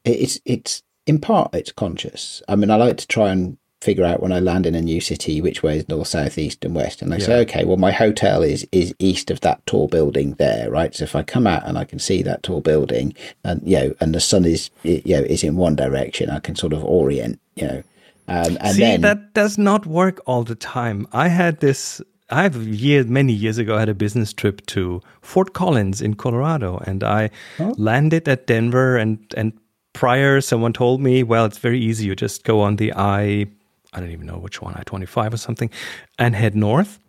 it's 0.03 0.39
it's 0.45 0.81
in 1.05 1.19
part 1.19 1.53
it's 1.53 1.71
conscious. 1.71 2.41
I 2.47 2.55
mean, 2.55 2.71
I 2.71 2.77
like 2.77 2.97
to 2.97 3.07
try 3.07 3.29
and 3.29 3.57
figure 3.81 4.05
out 4.05 4.21
when 4.21 4.31
I 4.31 4.39
land 4.39 4.65
in 4.65 4.75
a 4.75 4.81
new 4.81 5.01
city 5.01 5.41
which 5.41 5.63
way 5.63 5.77
is 5.77 5.89
north, 5.89 6.07
south, 6.07 6.38
east, 6.38 6.63
and 6.63 6.75
west. 6.75 7.01
And 7.01 7.13
I 7.13 7.17
say, 7.17 7.39
okay, 7.41 7.65
well, 7.65 7.77
my 7.77 7.91
hotel 7.91 8.43
is 8.43 8.65
is 8.71 8.93
east 9.00 9.31
of 9.31 9.41
that 9.41 9.65
tall 9.65 9.88
building 9.88 10.33
there, 10.35 10.69
right? 10.69 10.93
So 10.95 11.03
if 11.03 11.15
I 11.15 11.23
come 11.23 11.47
out 11.47 11.63
and 11.65 11.77
I 11.77 11.83
can 11.85 12.00
see 12.00 12.21
that 12.23 12.43
tall 12.43 12.61
building, 12.61 13.13
and 13.43 13.61
you 13.65 13.77
know, 13.79 13.93
and 14.00 14.13
the 14.13 14.19
sun 14.19 14.45
is 14.45 14.69
you 14.83 15.01
know 15.17 15.21
is 15.23 15.43
in 15.43 15.55
one 15.55 15.75
direction, 15.75 16.29
I 16.29 16.39
can 16.39 16.55
sort 16.55 16.73
of 16.73 16.83
orient, 16.83 17.39
you 17.55 17.67
know. 17.67 17.83
Um, 18.27 18.57
and 18.61 18.75
See, 18.75 18.81
then 18.81 19.01
that 19.01 19.33
does 19.33 19.57
not 19.57 19.85
work 19.85 20.21
all 20.25 20.43
the 20.43 20.55
time. 20.55 21.07
I 21.11 21.27
had 21.27 21.59
this. 21.59 22.01
I 22.29 22.43
have 22.43 22.55
years, 22.65 23.07
many 23.07 23.33
years 23.33 23.57
ago, 23.57 23.75
I 23.75 23.79
had 23.81 23.89
a 23.89 23.93
business 23.93 24.31
trip 24.31 24.65
to 24.67 25.01
Fort 25.21 25.51
Collins 25.53 26.01
in 26.01 26.13
Colorado, 26.13 26.81
and 26.88 27.03
I 27.03 27.29
Oh. 27.59 27.73
landed 27.77 28.29
at 28.29 28.47
Denver. 28.47 28.95
And 28.95 29.17
and 29.35 29.51
prior, 29.93 30.39
someone 30.39 30.71
told 30.71 31.01
me, 31.01 31.23
well, 31.23 31.43
it's 31.45 31.57
very 31.57 31.79
easy. 31.81 32.05
You 32.05 32.15
just 32.15 32.45
go 32.45 32.61
on 32.61 32.77
the 32.77 32.93
I, 32.95 33.47
I 33.93 34.00
don't 34.00 34.12
even 34.12 34.25
know 34.25 34.38
which 34.38 34.62
one, 34.62 34.74
I 34.75 34.83
twenty 34.83 35.05
five 35.05 35.33
or 35.33 35.38
something, 35.38 35.69
and 36.17 36.36
head 36.36 36.55
north. 36.55 37.00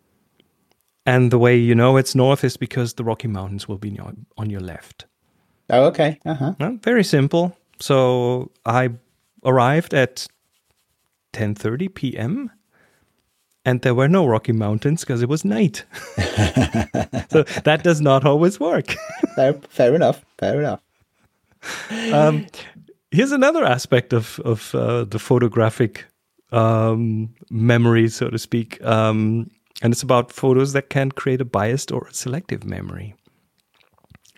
And 1.04 1.30
the 1.32 1.38
way 1.38 1.56
you 1.56 1.74
know 1.74 1.96
it's 1.96 2.14
north 2.14 2.44
is 2.44 2.56
because 2.56 2.94
the 2.94 3.04
Rocky 3.04 3.26
Mountains 3.28 3.66
will 3.66 3.78
be 3.78 3.98
on 4.36 4.50
your, 4.50 4.60
left. 4.60 5.06
oh, 5.70 5.84
okay, 5.86 6.18
uh 6.24 6.34
huh. 6.34 6.54
Well, 6.60 6.78
very 6.82 7.02
simple. 7.04 7.56
So 7.80 8.52
I 8.64 8.90
arrived 9.44 9.94
at 9.94 10.28
10:30 11.32 11.92
p.m. 11.94 12.50
and 13.64 13.80
there 13.82 13.94
were 13.94 14.08
no 14.08 14.26
Rocky 14.26 14.52
Mountains 14.52 15.00
because 15.00 15.22
it 15.22 15.28
was 15.28 15.44
night. 15.44 15.84
so 17.30 17.42
that 17.64 17.80
does 17.82 18.00
not 18.00 18.24
always 18.24 18.60
work. 18.60 18.94
Fair, 19.34 19.54
fair 19.70 19.94
enough. 19.94 20.24
Fair 20.38 20.60
enough. 20.60 20.80
um, 22.12 22.46
here's 23.10 23.32
another 23.32 23.64
aspect 23.64 24.12
of 24.12 24.38
of 24.44 24.74
uh, 24.74 25.04
the 25.04 25.18
photographic 25.18 26.04
um, 26.52 27.34
memory, 27.50 28.08
so 28.08 28.28
to 28.28 28.38
speak, 28.38 28.82
um, 28.84 29.50
and 29.82 29.92
it's 29.92 30.02
about 30.02 30.30
photos 30.32 30.72
that 30.74 30.90
can 30.90 31.10
create 31.10 31.40
a 31.40 31.44
biased 31.44 31.90
or 31.90 32.06
a 32.08 32.14
selective 32.14 32.64
memory. 32.64 33.14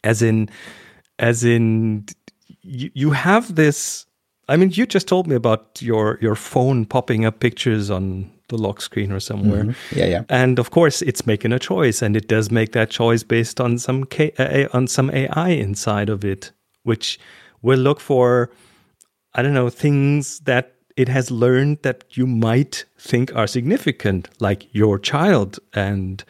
As 0.02 0.22
in, 0.22 0.48
as 1.18 1.44
in, 1.44 2.06
you, 2.62 2.90
you 2.94 3.10
have 3.10 3.54
this. 3.54 4.06
I 4.48 4.56
mean, 4.56 4.70
you 4.72 4.86
just 4.86 5.08
told 5.08 5.26
me 5.26 5.34
about 5.34 5.80
your 5.80 6.18
your 6.20 6.34
phone 6.34 6.84
popping 6.84 7.24
up 7.24 7.40
pictures 7.40 7.90
on 7.90 8.30
the 8.48 8.58
lock 8.58 8.80
screen 8.80 9.10
or 9.12 9.20
somewhere. 9.20 9.74
Yeah, 9.94 10.06
yeah. 10.06 10.22
And 10.28 10.58
of 10.58 10.70
course, 10.70 11.02
it's 11.02 11.26
making 11.26 11.52
a 11.52 11.58
choice, 11.58 12.02
and 12.02 12.16
it 12.16 12.28
does 12.28 12.50
make 12.50 12.72
that 12.72 12.90
choice 12.90 13.22
based 13.22 13.60
on 13.60 13.78
some 13.78 14.04
K, 14.04 14.32
uh, 14.38 14.68
on 14.76 14.86
some 14.86 15.10
AI 15.10 15.48
inside 15.48 16.08
of 16.08 16.24
it, 16.24 16.52
which 16.82 17.18
will 17.62 17.78
look 17.78 18.00
for, 18.00 18.50
I 19.34 19.42
don't 19.42 19.54
know, 19.54 19.70
things 19.70 20.40
that 20.40 20.73
it 20.96 21.08
has 21.08 21.30
learned 21.30 21.78
that 21.82 22.04
you 22.10 22.26
might 22.26 22.84
think 22.98 23.34
are 23.34 23.46
significant, 23.46 24.28
like 24.40 24.72
your 24.72 24.98
child, 24.98 25.58
and 25.72 26.24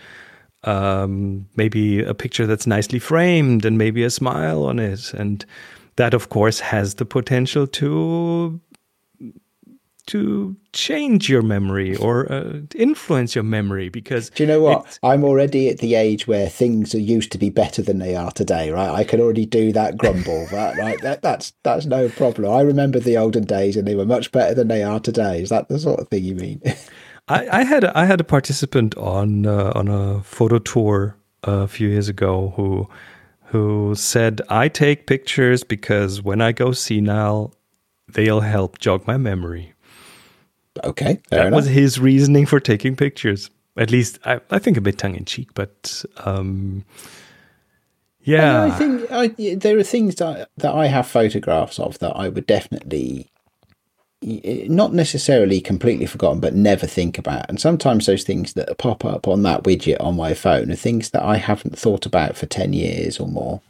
um, 0.64 1.46
maybe 1.56 2.02
a 2.02 2.14
picture 2.14 2.46
that's 2.46 2.66
nicely 2.66 2.98
framed, 2.98 3.64
and 3.64 3.76
maybe 3.76 4.02
a 4.02 4.10
smile 4.10 4.64
on 4.64 4.78
it, 4.78 5.12
and 5.12 5.44
that, 5.96 6.14
of 6.14 6.28
course, 6.28 6.60
has 6.60 6.94
the 6.94 7.04
potential 7.04 7.66
to 7.66 8.60
to 10.06 10.56
change 10.72 11.30
your 11.30 11.42
memory 11.42 11.96
or 11.96 12.30
uh, 12.30 12.60
influence 12.74 13.34
your 13.34 13.44
memory 13.44 13.88
because 13.88 14.30
Do 14.30 14.42
you 14.42 14.46
know 14.46 14.60
what? 14.60 14.98
I'm 15.02 15.24
already 15.24 15.68
at 15.68 15.78
the 15.78 15.94
age 15.94 16.26
where 16.26 16.48
things 16.48 16.94
are 16.94 17.00
used 17.00 17.32
to 17.32 17.38
be 17.38 17.50
better 17.50 17.80
than 17.80 17.98
they 17.98 18.14
are 18.14 18.30
today, 18.30 18.70
right? 18.70 18.90
I 18.90 19.04
can 19.04 19.20
already 19.20 19.46
do 19.46 19.72
that 19.72 19.96
grumble, 19.96 20.46
right? 20.52 20.76
right? 20.76 21.00
That, 21.02 21.22
that's 21.22 21.52
that's 21.62 21.86
no 21.86 22.08
problem. 22.08 22.52
I 22.52 22.60
remember 22.60 22.98
the 22.98 23.16
olden 23.16 23.44
days, 23.44 23.76
and 23.76 23.88
they 23.88 23.94
were 23.94 24.06
much 24.06 24.30
better 24.32 24.54
than 24.54 24.68
they 24.68 24.82
are 24.82 25.00
today. 25.00 25.42
Is 25.42 25.48
that 25.48 25.68
the 25.68 25.78
sort 25.78 26.00
of 26.00 26.08
thing 26.08 26.24
you 26.24 26.34
mean? 26.34 26.60
I, 27.28 27.60
I 27.60 27.64
had 27.64 27.84
a, 27.84 27.98
I 27.98 28.04
had 28.04 28.20
a 28.20 28.24
participant 28.24 28.96
on 28.96 29.46
uh, 29.46 29.72
on 29.74 29.88
a 29.88 30.22
photo 30.22 30.58
tour 30.58 31.16
a 31.42 31.66
few 31.66 31.88
years 31.88 32.08
ago 32.08 32.52
who 32.56 32.88
who 33.46 33.94
said 33.94 34.42
I 34.48 34.68
take 34.68 35.06
pictures 35.06 35.64
because 35.64 36.22
when 36.22 36.40
I 36.40 36.52
go 36.52 36.72
senile, 36.72 37.54
they'll 38.08 38.40
help 38.40 38.78
jog 38.78 39.06
my 39.06 39.16
memory. 39.16 39.73
Okay, 40.82 41.20
that 41.30 41.46
enough. 41.46 41.56
was 41.56 41.66
his 41.66 41.98
reasoning 41.98 42.46
for 42.46 42.60
taking 42.60 42.96
pictures. 42.96 43.50
At 43.76 43.90
least 43.90 44.18
I, 44.24 44.40
I 44.50 44.58
think 44.58 44.76
a 44.76 44.80
bit 44.80 44.98
tongue 44.98 45.16
in 45.16 45.24
cheek, 45.24 45.48
but 45.54 46.04
um, 46.18 46.84
yeah, 48.22 48.64
I 48.64 48.70
think 48.70 49.10
I, 49.10 49.28
there 49.56 49.78
are 49.78 49.82
things 49.82 50.14
that, 50.16 50.48
that 50.56 50.74
I 50.74 50.86
have 50.86 51.06
photographs 51.06 51.78
of 51.78 51.98
that 51.98 52.16
I 52.16 52.28
would 52.28 52.46
definitely 52.46 53.30
not 54.22 54.94
necessarily 54.94 55.60
completely 55.60 56.06
forgotten, 56.06 56.40
but 56.40 56.54
never 56.54 56.86
think 56.86 57.18
about. 57.18 57.44
And 57.48 57.60
sometimes 57.60 58.06
those 58.06 58.24
things 58.24 58.54
that 58.54 58.78
pop 58.78 59.04
up 59.04 59.28
on 59.28 59.42
that 59.42 59.64
widget 59.64 60.00
on 60.00 60.16
my 60.16 60.32
phone 60.32 60.70
are 60.70 60.76
things 60.76 61.10
that 61.10 61.22
I 61.22 61.36
haven't 61.36 61.78
thought 61.78 62.06
about 62.06 62.36
for 62.36 62.46
ten 62.46 62.72
years 62.72 63.18
or 63.18 63.28
more. 63.28 63.60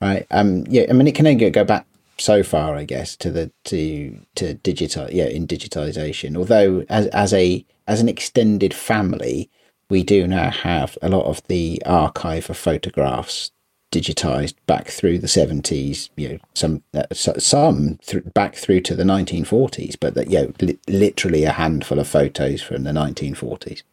Right? 0.00 0.26
Um. 0.30 0.64
Yeah. 0.68 0.86
I 0.88 0.92
mean, 0.92 1.06
it 1.08 1.14
can 1.14 1.26
only 1.26 1.50
go 1.50 1.64
back 1.64 1.86
so 2.18 2.42
far, 2.42 2.76
I 2.76 2.84
guess, 2.84 3.16
to 3.16 3.30
the 3.30 3.50
to 3.64 4.18
to 4.36 4.54
digital. 4.54 5.10
Yeah, 5.10 5.26
in 5.26 5.46
digitization. 5.46 6.36
Although 6.36 6.84
as 6.88 7.06
as 7.08 7.32
a 7.32 7.64
as 7.86 8.00
an 8.00 8.08
extended 8.08 8.72
family, 8.74 9.50
we 9.90 10.02
do 10.02 10.26
now 10.26 10.50
have 10.50 10.96
a 11.02 11.08
lot 11.08 11.26
of 11.26 11.42
the 11.48 11.82
archive 11.86 12.48
of 12.50 12.56
photographs 12.56 13.50
digitized 13.92 14.54
back 14.66 14.88
through 14.88 15.20
the 15.20 15.28
70s 15.28 16.08
you 16.16 16.28
know 16.28 16.38
some 16.52 16.82
uh, 16.94 17.04
some 17.14 17.96
th- 18.04 18.24
back 18.34 18.56
through 18.56 18.80
to 18.80 18.96
the 18.96 19.04
1940s 19.04 19.94
but 20.00 20.14
that 20.14 20.28
you 20.28 20.40
know 20.40 20.52
li- 20.60 20.78
literally 20.88 21.44
a 21.44 21.52
handful 21.52 22.00
of 22.00 22.08
photos 22.08 22.60
from 22.60 22.82
the 22.82 22.90
1940s 22.90 23.84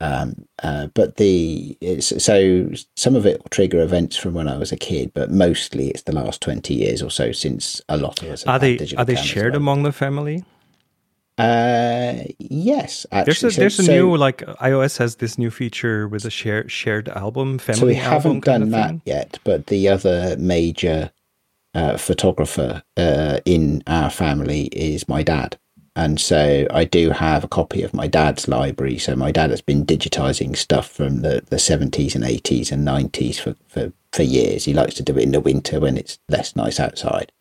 um, 0.00 0.44
uh, 0.62 0.86
but 0.94 1.16
the 1.16 1.76
it's, 1.80 2.22
so 2.24 2.68
some 2.96 3.16
of 3.16 3.26
it 3.26 3.38
will 3.40 3.48
trigger 3.50 3.80
events 3.82 4.16
from 4.16 4.34
when 4.34 4.48
I 4.48 4.56
was 4.56 4.70
a 4.72 4.76
kid, 4.76 5.12
but 5.14 5.30
mostly 5.30 5.88
it's 5.90 6.02
the 6.02 6.12
last 6.14 6.40
twenty 6.40 6.74
years 6.74 7.02
or 7.02 7.10
so 7.10 7.32
since 7.32 7.80
a 7.88 7.96
lot 7.96 8.22
of 8.22 8.28
us 8.30 8.44
are 8.46 8.58
they 8.58 8.78
are 8.96 9.04
they 9.04 9.16
shared 9.16 9.54
available. 9.54 9.56
among 9.56 9.82
the 9.82 9.92
family? 9.92 10.44
Uh, 11.36 12.24
yes, 12.38 13.06
actually. 13.12 13.24
There's 13.32 13.44
a 13.44 13.50
So- 13.52 13.60
there's 13.60 13.78
a 13.78 13.82
so- 13.84 13.92
new 13.92 14.16
like 14.16 14.38
iOS 14.60 14.98
has 14.98 15.16
this 15.16 15.38
new 15.38 15.50
feature 15.50 16.08
with 16.08 16.24
a 16.24 16.30
shared 16.30 16.70
shared 16.70 17.08
album 17.10 17.58
family 17.58 17.80
so 17.80 17.86
we 17.86 17.94
haven't 17.94 18.44
done 18.44 18.70
that 18.70 18.88
thing. 18.88 19.02
yet 19.04 19.38
but 19.44 19.66
the 19.68 19.88
other 19.88 20.36
major 20.38 21.12
uh, 21.74 21.96
photographer 21.96 22.82
uh, 22.96 23.38
in 23.44 23.82
our 23.86 24.10
family 24.10 24.62
is 24.72 25.08
my 25.08 25.22
dad 25.22 25.56
and 25.98 26.20
so 26.20 26.66
i 26.70 26.84
do 26.84 27.10
have 27.10 27.44
a 27.44 27.48
copy 27.48 27.82
of 27.82 27.92
my 27.92 28.06
dad's 28.06 28.48
library 28.48 28.98
so 28.98 29.14
my 29.14 29.30
dad 29.30 29.50
has 29.50 29.60
been 29.60 29.84
digitizing 29.84 30.56
stuff 30.56 30.88
from 30.88 31.22
the, 31.22 31.42
the 31.50 31.56
70s 31.56 32.14
and 32.14 32.24
80s 32.24 32.72
and 32.72 32.86
90s 32.86 33.38
for, 33.40 33.54
for, 33.66 33.92
for 34.12 34.22
years 34.22 34.64
he 34.64 34.72
likes 34.72 34.94
to 34.94 35.02
do 35.02 35.16
it 35.16 35.24
in 35.24 35.32
the 35.32 35.40
winter 35.40 35.80
when 35.80 35.96
it's 35.96 36.18
less 36.28 36.54
nice 36.56 36.80
outside 36.80 37.32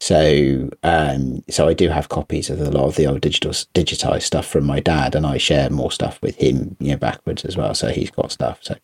so 0.00 0.70
um, 0.84 1.42
so 1.50 1.66
I 1.66 1.74
do 1.74 1.88
have 1.88 2.08
copies 2.08 2.50
of 2.50 2.60
a 2.60 2.70
lot 2.70 2.86
of 2.86 2.94
the 2.94 3.08
old 3.08 3.20
digital 3.20 3.50
digitized 3.50 4.22
stuff 4.22 4.46
from 4.46 4.64
my 4.64 4.78
dad, 4.78 5.16
and 5.16 5.26
I 5.26 5.38
share 5.38 5.70
more 5.70 5.90
stuff 5.90 6.22
with 6.22 6.36
him, 6.36 6.76
you 6.78 6.92
know, 6.92 6.96
backwards 6.96 7.44
as 7.44 7.56
well. 7.56 7.74
So 7.74 7.88
he's 7.88 8.12
got 8.12 8.30
stuff. 8.30 8.60
So 8.62 8.76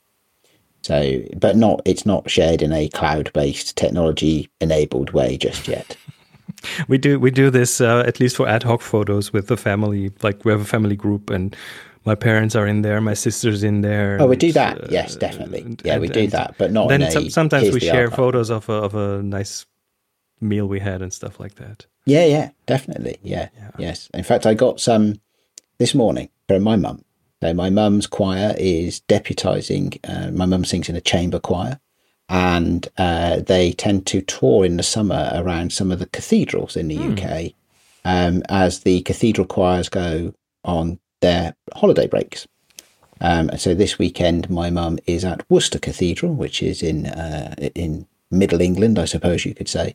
so, 0.84 1.23
but 1.38 1.56
not 1.56 1.80
it's 1.87 2.04
not 2.04 2.28
shared 2.28 2.61
in 2.61 2.70
a 2.70 2.90
cloud 2.90 3.32
based 3.32 3.75
technology 3.75 4.50
enabled 4.61 5.12
way 5.12 5.38
just 5.38 5.66
yet. 5.66 5.96
We 6.88 6.99
do 6.99 7.18
we 7.18 7.30
do 7.30 7.50
this 7.50 7.80
uh, 7.80 8.04
at 8.06 8.21
least 8.21 8.37
for 8.37 8.49
ad 8.49 8.62
hoc 8.62 8.80
photos 8.83 9.33
with 9.33 9.47
the 9.49 9.56
family. 9.56 10.11
Like 10.23 10.44
we 10.44 10.52
have 10.52 10.61
a 10.61 10.64
family 10.66 10.97
group, 10.97 11.30
and 11.30 11.56
my 12.04 12.14
parents 12.14 12.54
are 12.56 12.66
in 12.66 12.83
there, 12.83 13.00
my 13.00 13.14
sister's 13.14 13.62
in 13.64 13.80
there. 13.80 14.18
Oh, 14.21 14.26
we 14.26 14.37
do 14.37 14.52
that. 14.52 14.78
uh, 14.85 14.87
yes, 14.90 15.16
definitely. 15.16 15.61
and- 15.61 15.83
yeah, 15.85 15.99
we 15.99 16.06
and- 16.06 16.14
do 16.14 16.26
that, 16.28 16.54
but 16.59 16.71
not. 16.73 16.88
Then 16.88 17.02
a, 17.02 17.30
sometimes 17.30 17.64
we 17.73 17.80
the 17.80 17.80
share 17.80 18.04
archive. 18.04 18.16
photos 18.16 18.50
of 18.50 18.68
a, 18.68 18.73
of 18.73 18.94
a 18.94 19.23
nice 19.23 19.66
meal 20.40 20.66
we 20.66 20.80
had 20.80 21.00
and 21.02 21.12
stuff 21.12 21.40
like 21.40 21.54
that. 21.56 21.87
Yeah, 22.06 22.26
yeah, 22.26 22.50
definitely. 22.66 23.16
Yeah, 23.23 23.49
yes. 23.78 24.11
In 24.12 24.25
fact, 24.25 24.44
I 24.44 24.52
got 24.54 24.80
some 24.80 25.21
this 25.78 25.94
morning 25.94 26.28
from 26.49 26.62
my 26.62 26.76
mum. 26.76 27.02
So 27.42 27.54
my 27.54 27.71
mum's 27.71 28.06
choir 28.06 28.54
is 28.59 29.00
deputising. 29.09 29.99
Uh, 30.06 30.30
my 30.30 30.44
mum 30.47 30.64
sings 30.64 30.88
in 30.88 30.97
a 30.97 31.00
chamber 31.00 31.38
choir, 31.38 31.80
and 32.28 32.88
uh, 32.97 33.40
they 33.40 33.73
tend 33.73 34.07
to 34.07 34.21
tour 34.23 34.64
in 34.64 34.76
the 34.76 34.83
summer 34.83 35.31
around 35.35 35.73
some 35.73 35.93
of 35.93 35.99
the 35.99 36.07
cathedrals 36.07 36.76
in 36.76 36.88
the 36.88 36.99
UK 36.99 37.52
um, 38.04 38.43
as 38.49 38.81
the 38.81 39.02
cathedral 39.02 39.47
choirs 39.47 39.88
go 39.88 40.35
on 40.64 40.99
their 41.21 41.54
holiday 41.75 42.07
breaks. 42.07 42.47
Um, 43.21 43.49
and 43.50 43.61
so 43.61 43.75
this 43.75 43.99
weekend, 43.99 44.50
my 44.50 44.71
mum 44.71 44.99
is 45.07 45.25
at 45.25 45.49
Worcester 45.50 45.78
Cathedral, 45.78 46.35
which 46.35 46.62
is 46.62 46.83
in 46.83 47.07
uh, 47.07 47.54
in 47.75 48.07
Middle 48.31 48.61
England, 48.61 48.99
I 48.99 49.04
suppose 49.04 49.45
you 49.45 49.54
could 49.54 49.69
say. 49.69 49.95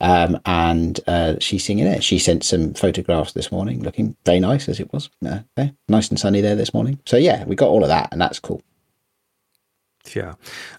Um, 0.00 0.38
and 0.44 1.00
uh, 1.06 1.36
she's 1.40 1.64
singing 1.64 1.86
it. 1.86 2.04
She 2.04 2.18
sent 2.18 2.44
some 2.44 2.74
photographs 2.74 3.32
this 3.32 3.50
morning, 3.50 3.82
looking 3.82 4.16
very 4.24 4.40
nice 4.40 4.68
as 4.68 4.78
it 4.78 4.92
was. 4.92 5.10
Uh, 5.26 5.40
nice 5.88 6.08
and 6.08 6.20
sunny 6.20 6.40
there 6.40 6.54
this 6.56 6.74
morning. 6.74 7.00
So 7.06 7.16
yeah, 7.16 7.44
we 7.44 7.56
got 7.56 7.68
all 7.68 7.82
of 7.82 7.88
that, 7.88 8.08
and 8.12 8.20
that's 8.20 8.38
cool. 8.38 8.62
Yeah. 10.14 10.34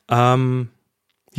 Um, 0.08 0.72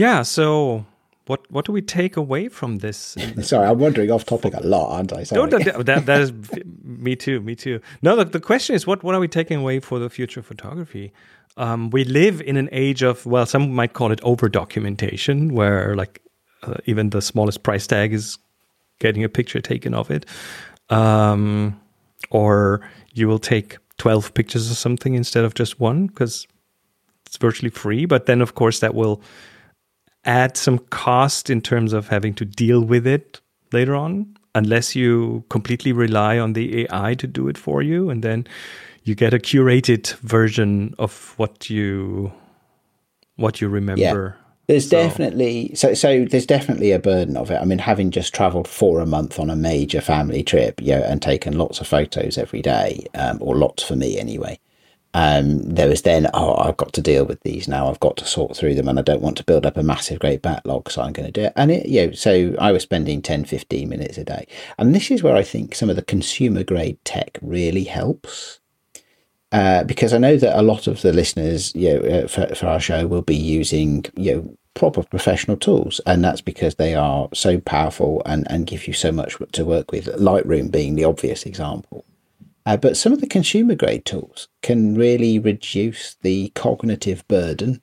yeah. 0.01 0.23
So 0.23 0.87
what 1.27 1.51
what 1.53 1.65
do 1.65 1.73
we 1.73 1.83
take 1.83 2.17
away 2.17 2.49
from 2.49 2.79
this? 2.79 3.17
Sorry, 3.43 3.67
I'm 3.67 3.79
wandering 3.79 4.11
off 4.11 4.25
topic 4.25 4.55
a 4.55 4.67
lot, 4.67 4.97
aren't 4.97 5.13
I? 5.13 5.23
Sorry. 5.25 5.41
No, 5.41 5.59
that, 5.59 5.87
that, 5.87 6.07
that 6.07 6.21
is 6.21 6.33
me 6.83 7.15
too, 7.15 7.41
me 7.41 7.55
too. 7.55 7.81
No, 8.03 8.17
the, 8.17 8.25
the 8.25 8.41
question 8.41 8.75
is 8.75 8.87
what 8.87 9.05
what 9.05 9.15
are 9.15 9.21
we 9.21 9.29
taking 9.29 9.59
away 9.61 9.79
for 9.81 9.99
the 9.99 10.11
future 10.11 10.41
of 10.41 10.47
photography? 10.47 11.13
Um, 11.57 11.91
we 11.91 12.05
live 12.05 12.41
in 12.41 12.57
an 12.57 12.69
age 12.73 13.03
of 13.03 13.27
well, 13.27 13.47
some 13.47 13.73
might 13.73 13.93
call 13.93 14.11
it 14.11 14.21
over 14.23 14.49
documentation, 14.49 15.55
where 15.55 15.95
like 15.95 16.23
uh, 16.63 16.75
even 16.87 17.11
the 17.11 17.23
smallest 17.23 17.63
price 17.63 17.87
tag 17.87 18.13
is 18.13 18.39
getting 18.99 19.23
a 19.23 19.29
picture 19.29 19.61
taken 19.61 19.95
of 19.95 20.11
it, 20.11 20.27
um, 20.89 21.79
or 22.31 22.81
you 23.15 23.29
will 23.29 23.39
take 23.39 23.77
twelve 23.99 24.33
pictures 24.35 24.71
of 24.71 24.77
something 24.77 25.15
instead 25.15 25.45
of 25.45 25.55
just 25.55 25.79
one 25.79 26.07
because 26.07 26.47
it's 27.27 27.37
virtually 27.37 27.71
free. 27.71 28.07
But 28.07 28.27
then, 28.27 28.41
of 28.41 28.55
course, 28.55 28.81
that 28.81 28.95
will 28.95 29.23
add 30.25 30.57
some 30.57 30.79
cost 30.79 31.51
in 31.51 31.61
terms 31.61 31.93
of 31.93 32.09
having 32.09 32.35
to 32.35 32.45
deal 32.45 32.83
with 32.83 33.07
it 33.07 33.41
later 33.73 33.95
on, 33.95 34.37
unless 34.55 34.95
you 34.97 35.45
completely 35.49 35.93
rely 35.93 36.39
on 36.39 36.53
the 36.53 36.83
AI 36.93 37.15
to 37.15 37.27
do 37.27 37.49
it 37.49 37.57
for 37.59 37.83
you, 37.83 38.11
and 38.11 38.23
then 38.23 38.47
you 39.05 39.15
get 39.15 39.33
a 39.33 39.39
curated 39.39 40.13
version 40.19 40.95
of 40.99 41.35
what 41.37 41.71
you 41.71 42.33
what 43.37 43.61
you 43.61 43.69
remember. 43.69 44.37
Yeah. 44.37 44.47
There's 44.67 44.89
So- 44.89 45.03
definitely 45.03 45.73
so 45.75 45.95
so 45.95 46.25
there's 46.27 46.47
definitely 46.47 46.93
a 46.93 46.99
burden 46.99 47.37
of 47.37 47.51
it. 47.51 47.57
I 47.61 47.65
mean, 47.65 47.79
having 47.79 48.11
just 48.11 48.35
travelled 48.35 48.69
for 48.69 49.01
a 49.01 49.07
month 49.07 49.39
on 49.39 49.51
a 49.51 49.57
major 49.57 50.01
family 50.01 50.43
trip, 50.43 50.81
you 50.83 50.93
know, 50.93 51.03
and 51.03 51.21
taken 51.23 51.57
lots 51.59 51.81
of 51.81 51.87
photos 51.89 52.37
every 52.39 52.63
day, 52.63 53.07
um, 53.15 53.39
or 53.41 53.57
lots 53.57 53.83
for 53.83 53.97
me 53.97 54.19
anyway. 54.19 54.59
Um, 55.13 55.59
there 55.63 55.89
was 55.89 56.03
then, 56.03 56.29
oh, 56.35 56.57
I've 56.57 56.77
got 56.77 56.93
to 56.93 57.03
deal 57.03 57.25
with 57.25 57.41
these 57.43 57.67
now. 57.67 57.89
I've 57.89 58.01
got 58.01 58.17
to 58.19 58.25
sort 58.25 58.57
through 58.57 58.75
them, 58.75 58.89
and 58.89 58.99
I 58.99 59.03
don't 59.03 59.23
want 59.23 59.37
to 59.39 59.45
build 59.45 59.67
up 59.67 59.77
a 59.77 59.83
massive, 59.83 60.21
great 60.21 60.43
backlog, 60.43 60.91
so 60.91 61.03
I'm 61.03 61.13
going 61.13 61.27
to 61.27 61.33
do 61.33 61.47
it. 61.47 61.53
And 61.57 61.71
it, 61.71 61.87
you 61.87 62.07
know, 62.07 62.13
so 62.13 62.55
I 62.61 62.71
was 62.71 62.83
spending 62.83 63.21
10, 63.21 63.45
15 63.45 63.89
minutes 63.89 64.19
a 64.19 64.25
day, 64.25 64.47
and 64.79 64.95
this 64.95 65.11
is 65.11 65.23
where 65.23 65.37
I 65.37 65.43
think 65.43 65.75
some 65.75 65.91
of 65.91 65.97
the 65.97 66.03
consumer 66.03 66.63
grade 66.63 66.99
tech 67.05 67.39
really 67.43 67.85
helps 67.85 68.61
uh, 69.53 69.83
because 69.85 70.13
I 70.13 70.19
know 70.19 70.37
that 70.37 70.59
a 70.59 70.63
lot 70.63 70.87
of 70.87 71.03
the 71.03 71.13
listeners, 71.13 71.75
you 71.75 71.95
know, 71.95 72.01
uh, 72.01 72.29
for, 72.29 72.55
for 72.55 72.67
our 72.67 72.81
show 72.81 73.07
will 73.07 73.23
be 73.23 73.37
using, 73.37 74.05
you 74.17 74.35
know, 74.35 74.57
proper 74.75 75.03
professional 75.03 75.57
tools, 75.57 76.01
and 76.07 76.25
that's 76.25 76.41
because 76.41 76.77
they 76.77 76.95
are 76.95 77.29
so 77.35 77.59
powerful 77.61 78.23
and 78.25 78.47
and 78.51 78.67
give 78.67 78.87
you 78.87 78.95
so 78.95 79.11
much 79.11 79.37
to 79.53 79.65
work 79.65 79.91
with. 79.91 80.07
Lightroom 80.07 80.71
being 80.71 80.95
the 80.95 81.05
obvious 81.05 81.45
example. 81.45 82.05
Uh, 82.67 82.77
but 82.77 82.97
some 82.97 83.13
of 83.13 83.21
the 83.21 83.27
consumer 83.27 83.75
grade 83.75 84.05
tools 84.05 84.49
can 84.63 84.95
really 84.95 85.39
reduce 85.39 86.17
the 86.23 86.51
cognitive 86.55 87.27
burden. 87.27 87.81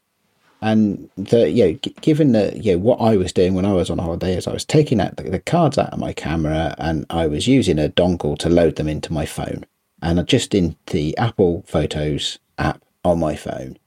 And 0.62 1.10
the 1.16 1.50
you 1.50 1.66
know, 1.66 1.74
g- 1.74 1.96
given 2.02 2.32
that 2.32 2.64
you 2.64 2.74
know 2.74 2.80
what 2.80 3.00
I 3.02 3.16
was 3.18 3.34
doing 3.34 3.54
when 3.54 3.66
I 3.66 3.74
was 3.74 3.90
on 3.90 4.00
holiday 4.00 4.36
is 4.36 4.48
I 4.48 4.54
was 4.54 4.66
taking 4.66 5.00
out 5.00 5.18
the, 5.18 5.24
the 5.24 5.40
cards 5.40 5.78
out 5.78 5.94
of 5.94 6.00
my 6.00 6.14
camera 6.14 6.76
and 6.78 7.06
I 7.10 7.28
was 7.28 7.48
using 7.48 7.78
a 7.78 7.90
dongle 7.90 8.38
to 8.40 8.50
load 8.50 8.76
them 8.76 8.88
into 8.88 9.14
my 9.14 9.26
phone, 9.26 9.66
and 10.02 10.26
just 10.28 10.56
in 10.56 10.76
the 10.88 11.16
Apple 11.18 11.64
Photos 11.68 12.40
app 12.58 12.82
on 13.04 13.20
my 13.20 13.36
phone, 13.36 13.78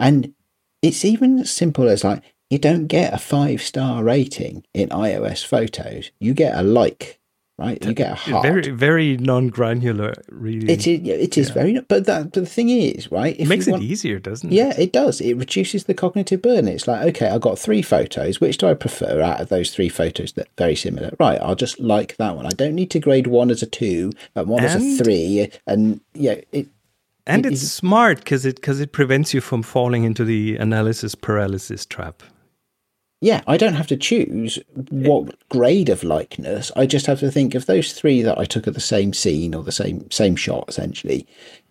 and 0.00 0.32
it's 0.80 1.04
even 1.04 1.40
as 1.40 1.50
simple 1.50 1.88
as 1.88 2.04
like 2.04 2.22
you 2.50 2.58
don't 2.58 2.86
get 2.86 3.12
a 3.12 3.18
five 3.18 3.60
star 3.62 4.04
rating 4.04 4.64
in 4.72 4.88
iOS 4.90 5.44
photos, 5.44 6.10
you 6.20 6.34
get 6.34 6.56
a 6.56 6.62
like, 6.62 7.18
right? 7.58 7.84
You 7.84 7.94
get 7.94 8.12
a 8.12 8.14
heart. 8.14 8.42
very 8.44 8.68
very 8.70 9.16
non-granular, 9.16 10.14
really. 10.30 10.70
It 10.70 10.86
is. 10.86 11.00
It 11.08 11.38
is 11.38 11.50
very. 11.50 11.78
But 11.80 12.06
that. 12.06 12.32
But 12.32 12.32
the 12.32 12.46
thing 12.46 12.68
is, 12.68 13.10
right? 13.12 13.38
It 13.38 13.48
makes 13.48 13.66
you 13.66 13.76
it 13.76 13.82
easier, 13.82 14.18
doesn't 14.18 14.52
it? 14.52 14.54
Yeah, 14.54 14.72
it 14.78 14.92
does. 14.92 15.20
It 15.20 15.34
reduces 15.34 15.84
the 15.84 15.94
cognitive 15.94 16.42
burden. 16.42 16.68
It's 16.68 16.88
like, 16.88 17.06
okay, 17.08 17.28
I 17.28 17.38
got 17.38 17.58
three 17.58 17.82
photos. 17.82 18.40
Which 18.40 18.58
do 18.58 18.66
I 18.66 18.74
prefer 18.74 19.20
out 19.20 19.40
of 19.40 19.48
those 19.48 19.74
three 19.74 19.88
photos 19.88 20.32
that 20.32 20.46
are 20.46 20.58
very 20.58 20.76
similar? 20.76 21.12
Right, 21.18 21.40
I'll 21.40 21.54
just 21.54 21.78
like 21.80 22.16
that 22.16 22.36
one. 22.36 22.46
I 22.46 22.50
don't 22.50 22.74
need 22.74 22.90
to 22.92 23.00
grade 23.00 23.26
one 23.26 23.50
as 23.50 23.62
a 23.62 23.66
two 23.66 24.12
and 24.34 24.48
one 24.48 24.64
as 24.64 24.74
a 24.74 25.02
three. 25.02 25.50
And 25.66 26.00
yeah, 26.14 26.40
it. 26.52 26.68
and 27.26 27.46
it 27.46 27.52
it's 27.52 27.62
smart 27.62 28.18
because 28.18 28.44
it 28.44 28.56
because 28.56 28.80
it 28.80 28.92
prevents 28.92 29.32
you 29.32 29.40
from 29.40 29.62
falling 29.62 30.04
into 30.04 30.24
the 30.24 30.56
analysis 30.56 31.14
paralysis 31.14 31.86
trap. 31.86 32.22
Yeah, 33.24 33.40
I 33.46 33.56
don't 33.56 33.72
have 33.72 33.86
to 33.86 33.96
choose 33.96 34.58
what 34.90 35.48
grade 35.48 35.88
of 35.88 36.04
likeness. 36.04 36.70
I 36.76 36.84
just 36.84 37.06
have 37.06 37.20
to 37.20 37.30
think 37.30 37.54
of 37.54 37.64
those 37.64 37.94
three 37.94 38.20
that 38.20 38.36
I 38.36 38.44
took 38.44 38.66
at 38.66 38.74
the 38.74 38.80
same 38.80 39.14
scene 39.14 39.54
or 39.54 39.62
the 39.62 39.72
same 39.72 40.10
same 40.10 40.36
shot, 40.36 40.66
essentially. 40.68 41.26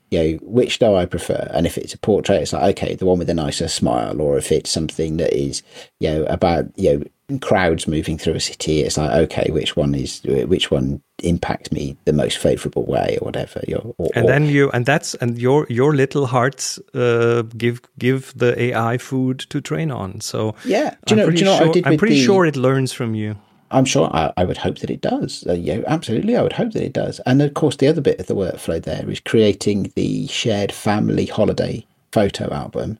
You 0.09 0.23
know, 0.23 0.39
which 0.41 0.79
do 0.79 0.95
I 0.95 1.05
prefer? 1.05 1.47
And 1.53 1.67
if 1.67 1.77
it's 1.77 1.93
a 1.93 1.99
portrait, 1.99 2.41
it's 2.41 2.53
like 2.53 2.75
okay, 2.75 2.95
the 2.95 3.05
one 3.05 3.19
with 3.19 3.29
a 3.29 3.35
nicer 3.35 3.67
smile, 3.67 4.19
or 4.19 4.35
if 4.39 4.51
it's 4.51 4.71
something 4.71 5.17
that 5.17 5.31
is, 5.31 5.61
you 5.99 6.09
know, 6.09 6.23
about 6.23 6.75
you 6.75 6.97
know 6.97 7.03
crowds 7.39 7.87
moving 7.87 8.17
through 8.17 8.35
a 8.35 8.39
city, 8.39 8.81
it's 8.81 8.97
like 8.97 9.11
okay, 9.11 9.49
which 9.51 9.75
one 9.75 9.95
is 9.95 10.21
which 10.23 10.71
one 10.71 11.01
impacts 11.23 11.71
me 11.71 11.95
the 12.05 12.13
most 12.13 12.37
favourable 12.37 12.85
way, 12.85 13.17
or 13.21 13.25
whatever. 13.25 13.61
Know, 13.67 13.95
or, 13.97 14.09
and 14.15 14.25
or- 14.25 14.27
then 14.27 14.45
you 14.45 14.69
and 14.71 14.85
that's 14.85 15.15
and 15.15 15.37
your 15.37 15.65
your 15.69 15.95
little 15.95 16.25
hearts 16.25 16.79
uh, 16.93 17.43
give 17.57 17.81
give 17.97 18.33
the 18.35 18.59
AI 18.61 18.97
food 18.97 19.39
to 19.49 19.61
train 19.61 19.91
on. 19.91 20.21
So 20.21 20.55
Yeah. 20.65 20.95
Do 21.05 21.15
I'm 21.15 21.17
you 21.19 21.25
know- 21.25 21.25
do 21.25 21.27
pretty 21.31 21.39
you 21.39 21.45
know 21.45 21.53
I 21.53 21.63
sure, 21.63 21.73
did 21.73 21.87
I'm 21.87 21.97
pretty 21.97 22.15
the- 22.15 22.25
sure 22.25 22.45
it 22.45 22.55
learns 22.55 22.91
from 22.93 23.15
you. 23.15 23.35
I'm 23.71 23.85
sure 23.85 24.07
I, 24.13 24.31
I 24.37 24.43
would 24.45 24.57
hope 24.57 24.77
that 24.79 24.91
it 24.91 25.01
does. 25.01 25.43
Uh, 25.47 25.53
yeah, 25.53 25.79
absolutely. 25.87 26.35
I 26.37 26.43
would 26.43 26.53
hope 26.53 26.73
that 26.73 26.83
it 26.83 26.93
does. 26.93 27.19
And 27.25 27.41
of 27.41 27.55
course, 27.55 27.77
the 27.77 27.87
other 27.87 28.01
bit 28.01 28.19
of 28.19 28.27
the 28.27 28.35
workflow 28.35 28.79
there 28.83 29.09
is 29.09 29.19
creating 29.19 29.91
the 29.95 30.27
shared 30.27 30.71
family 30.71 31.25
holiday 31.25 31.83
photo 32.11 32.53
album. 32.53 32.99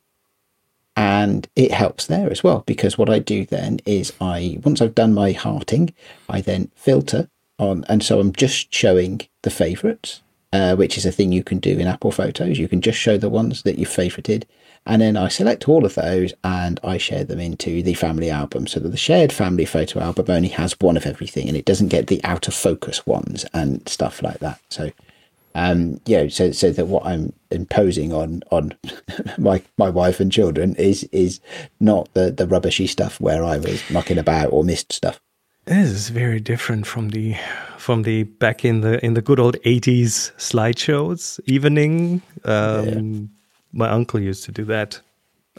And 0.96 1.48
it 1.56 1.72
helps 1.72 2.06
there 2.06 2.30
as 2.30 2.44
well 2.44 2.64
because 2.68 2.98
what 2.98 3.10
I 3.10 3.20
do 3.20 3.46
then 3.46 3.80
is 3.86 4.14
I, 4.22 4.60
once 4.64 4.82
I've 4.82 4.96
done 4.96 5.14
my 5.14 5.32
hearting, 5.32 5.94
I 6.30 6.42
then 6.42 6.70
filter 6.76 7.30
on. 7.58 7.84
And 7.90 8.04
so 8.04 8.20
I'm 8.20 8.34
just 8.34 8.74
showing 8.74 9.22
the 9.42 9.50
favorites, 9.50 10.22
uh, 10.52 10.76
which 10.76 10.98
is 10.98 11.06
a 11.06 11.12
thing 11.12 11.32
you 11.32 11.44
can 11.44 11.60
do 11.60 11.80
in 11.80 11.88
Apple 11.88 12.12
Photos. 12.12 12.60
You 12.60 12.68
can 12.68 12.82
just 12.82 13.00
show 13.00 13.18
the 13.18 13.30
ones 13.30 13.64
that 13.64 13.80
you've 13.80 13.90
favorited. 13.90 14.44
And 14.86 15.02
then 15.02 15.16
I 15.16 15.30
select 15.30 15.70
all 15.70 15.86
of 15.86 15.96
those 15.96 16.34
and 16.44 16.80
I 16.84 16.98
share 16.98 17.24
them 17.24 17.40
into 17.40 17.82
the 17.82 17.94
family 17.94 18.30
album 18.30 18.68
so 18.68 18.80
that 18.82 18.90
the 18.90 18.98
shared 18.98 19.32
family 19.32 19.66
photo 19.66 20.02
album 20.02 20.26
only 20.28 20.50
has 20.50 20.76
one 20.80 20.98
of 20.98 21.06
everything 21.06 21.48
and 21.48 21.56
it 21.56 21.66
doesn't 21.66 21.88
get 21.88 22.08
the 22.08 22.24
out 22.26 22.48
of 22.48 22.54
focus 22.54 23.06
ones 23.08 23.46
and 23.54 23.88
stuff 23.88 24.22
like 24.22 24.40
that. 24.40 24.60
So, 24.70 24.92
um, 25.56 26.00
yeah, 26.06 26.28
so 26.30 26.52
so 26.52 26.72
that 26.72 26.88
what 26.88 27.06
I'm 27.06 27.34
imposing 27.52 28.12
on 28.13 28.44
on 28.52 28.76
my 29.38 29.62
my 29.78 29.89
wife 29.89 30.20
and 30.20 30.32
children 30.32 30.76
is 30.76 31.04
is 31.12 31.39
not 31.80 32.10
the 32.13 32.32
the 32.32 32.48
rubbishy 32.48 32.88
stuff 32.88 33.20
where 33.22 33.44
I 33.44 33.58
was 33.58 33.82
mucking 33.89 34.18
about 34.18 34.48
or 34.52 34.63
missed 34.63 34.92
stuff. 34.92 35.20
This 35.66 35.89
is 35.89 36.10
very 36.10 36.39
different 36.39 36.86
from 36.88 37.10
the 37.10 37.36
from 37.78 38.04
the 38.04 38.24
back 38.24 38.66
in 38.66 38.82
the 38.82 39.04
in 39.06 39.13
the 39.13 39.22
good 39.22 39.39
old 39.39 39.58
eighties 39.63 40.32
slideshows 40.38 41.39
evening. 41.46 42.22
Um, 42.46 43.30
My 43.76 43.89
uncle 43.89 44.20
used 44.20 44.44
to 44.44 44.52
do 44.52 44.66
that, 44.66 45.02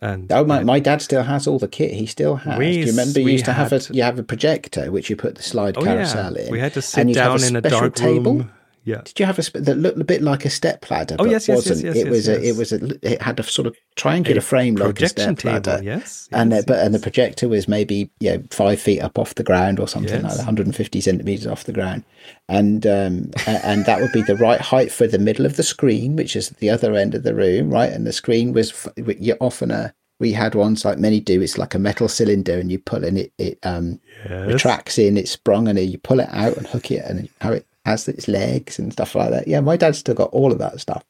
and 0.00 0.30
Oh, 0.30 0.44
my, 0.44 0.62
my 0.62 0.78
dad 0.78 1.02
still 1.02 1.24
has 1.24 1.46
all 1.48 1.59
the 1.59 1.66
kit. 1.66 1.92
He 1.92 2.07
still 2.07 2.37
has. 2.37 2.59
We 2.59 2.72
Do 2.72 2.78
you 2.80 2.87
remember 2.87 3.20
you 3.20 3.28
used 3.28 3.44
to 3.46 3.52
have 3.52 3.72
a 3.72 3.80
you 3.92 4.02
have 4.02 4.18
a 4.18 4.22
projector 4.22 4.90
which 4.92 5.09
you 5.11 5.16
put 5.16 5.35
the 5.37 5.42
slide 5.42 5.76
oh 5.78 5.83
carousel 5.83 6.37
yeah, 6.37 6.44
in. 6.44 6.52
we 6.52 6.61
had 6.61 6.74
to 6.74 6.83
sit 6.83 7.12
down 7.14 7.42
in 7.42 7.57
a 7.57 7.61
dark 7.61 7.94
table. 7.94 8.35
room. 8.35 8.52
Yeah, 8.85 9.01
Did 9.03 9.18
you 9.18 9.25
have 9.27 9.38
a 9.38 9.42
sp- 9.42 9.64
that 9.64 9.79
looked 9.79 9.99
a 9.99 10.05
bit 10.05 10.20
like 10.20 10.44
a 10.44 10.51
step 10.51 10.90
ladder? 10.90 11.16
Oh, 11.18 11.25
yes, 11.25 11.49
yes, 11.49 11.66
yes, 11.66 11.70
wasn't. 11.70 11.85
yes, 11.85 11.97
it 11.97 12.05
yes, 12.05 12.11
was 12.11 12.29
a, 12.29 12.49
it 12.49 12.57
was 12.57 12.73
a 12.73 13.12
it 13.14 13.23
had 13.23 13.40
a 13.40 13.42
sort 13.42 13.66
of 13.66 13.77
triangular 13.97 14.40
A 14.40 14.42
frame 14.42 14.75
like 14.77 15.01
a 15.01 15.37
ladder. 15.44 15.81
yes, 15.83 16.29
and 16.33 16.51
yes, 16.51 16.61
uh, 16.61 16.64
but 16.66 16.79
and 16.81 16.94
the 16.94 16.99
projector 16.99 17.49
was 17.49 17.66
maybe 17.66 18.11
yeah 18.20 18.37
five 18.51 18.79
feet 18.81 19.01
up 19.01 19.18
off 19.18 19.37
the 19.37 19.42
ground 19.42 19.81
or 19.81 19.88
something 19.88 20.23
like 20.23 20.33
that, 20.33 20.37
150 20.38 21.01
centimeters 21.01 21.47
off 21.47 21.64
the 21.64 21.73
ground, 21.73 22.05
and 22.49 22.87
um 22.87 23.31
and 23.47 23.87
that 23.87 24.01
would 24.01 24.12
be 24.12 24.23
the 24.23 24.37
right 24.37 24.61
height 24.61 24.92
for 24.92 25.07
the 25.07 25.18
middle 25.18 25.47
of 25.47 25.57
the 25.57 25.62
screen, 25.62 26.14
which 26.14 26.37
is 26.37 26.51
the 26.51 26.68
other 26.68 26.94
end 26.94 27.14
of 27.14 27.23
the 27.23 27.35
room, 27.35 27.70
right? 27.70 27.90
And 27.92 28.07
the 28.07 28.12
screen 28.12 28.53
was 28.53 28.87
you 28.97 29.35
often 29.40 29.70
a 29.70 29.94
we 30.20 30.33
had 30.33 30.55
ones 30.55 30.85
like 30.85 30.99
many 30.99 31.20
do. 31.20 31.40
It's 31.42 31.59
like 31.59 31.75
a 31.75 31.79
metal 31.79 32.09
cylinder, 32.09 32.59
and 32.59 32.70
you 32.70 32.79
pull 32.79 33.03
in 33.03 33.16
it 33.16 33.33
it 33.38 33.59
um 33.62 33.99
yes. 34.29 34.47
retracts 34.47 34.99
in, 34.99 35.16
it's 35.16 35.31
sprung, 35.31 35.68
and 35.68 35.79
you 35.79 35.99
pull 35.99 36.20
it 36.20 36.29
out 36.33 36.57
and 36.57 36.66
hook 36.66 36.90
it, 36.90 37.05
and 37.05 37.29
how 37.40 37.53
it 37.53 37.66
has 37.85 38.09
its 38.09 38.29
legs 38.29 38.79
and 38.79 38.92
stuff 38.92 39.14
like 39.14 39.31
that. 39.31 39.49
Yeah, 39.49 39.61
my 39.61 39.77
dad's 39.77 39.99
still 39.99 40.14
got 40.14 40.31
all 40.31 40.53
of 40.53 40.59
that 40.59 40.81
stuff. 40.81 41.05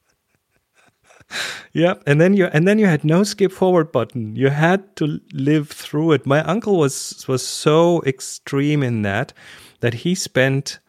Yeah, 1.73 1.95
and 2.05 2.21
then 2.21 2.35
you 2.35 2.45
and 2.45 2.67
then 2.67 2.77
you 2.77 2.85
had 2.85 3.03
no 3.03 3.23
skip 3.23 3.51
forward 3.51 3.91
button. 3.91 4.35
You 4.35 4.49
had 4.49 4.95
to 4.97 5.19
live 5.33 5.69
through 5.69 6.11
it. 6.11 6.25
My 6.25 6.43
uncle 6.43 6.77
was 6.77 7.25
was 7.27 7.45
so 7.45 8.03
extreme 8.03 8.83
in 8.83 9.01
that 9.01 9.33
that 9.79 9.93
he 9.93 10.15
spent 10.15 10.79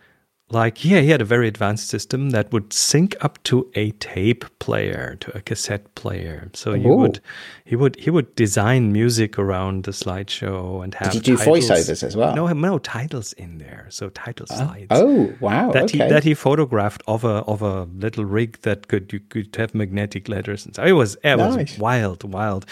like 0.51 0.85
yeah, 0.85 1.01
he 1.01 1.09
had 1.11 1.21
a 1.21 1.25
very 1.25 1.49
advanced 1.49 1.89
system 1.89 2.31
that 2.31 2.53
would 2.53 2.73
sync 2.73 3.17
up 3.21 3.43
to 3.43 3.69
a 3.75 3.91
tape 3.93 4.45
player, 4.61 5.17
to 5.21 5.37
a 5.37 5.41
cassette 5.41 5.93
player. 5.97 6.51
So 6.55 6.73
you 6.75 6.93
Ooh. 6.93 6.97
would 6.99 7.21
he 7.65 7.75
would 7.75 7.97
he 7.97 8.11
would 8.11 8.33
design 8.37 8.93
music 8.93 9.41
around 9.41 9.85
the 9.85 9.91
slideshow 9.91 10.85
and 10.85 10.95
have 10.95 11.11
Did 11.13 11.27
he 11.27 11.33
do 11.33 11.37
titles- 11.37 11.69
voiceovers 11.69 12.03
as 12.05 12.17
well? 12.17 12.35
No, 12.37 12.47
no 12.53 12.79
titles 12.79 13.33
in 13.33 13.59
there. 13.59 13.87
So 13.91 14.09
title 14.11 14.47
uh, 14.51 14.57
slides 14.57 14.87
Oh 14.91 15.35
wow! 15.41 15.73
that 15.73 15.85
okay. 15.85 15.99
he 16.05 16.09
that 16.11 16.23
he 16.23 16.35
photographed 16.35 17.03
of 17.09 17.25
a 17.25 17.43
of 17.53 17.61
a 17.63 17.85
little 17.97 18.25
rig 18.25 18.61
that 18.63 18.87
could 18.87 19.13
you 19.13 19.19
could 19.21 19.55
have 19.57 19.75
magnetic 19.75 20.29
letters 20.29 20.65
and 20.65 20.77
so 20.77 20.85
it 20.85 20.93
was 20.93 21.17
it 21.25 21.37
Nice. 21.37 21.73
was 21.73 21.79
wild 21.79 22.23
wild 22.33 22.67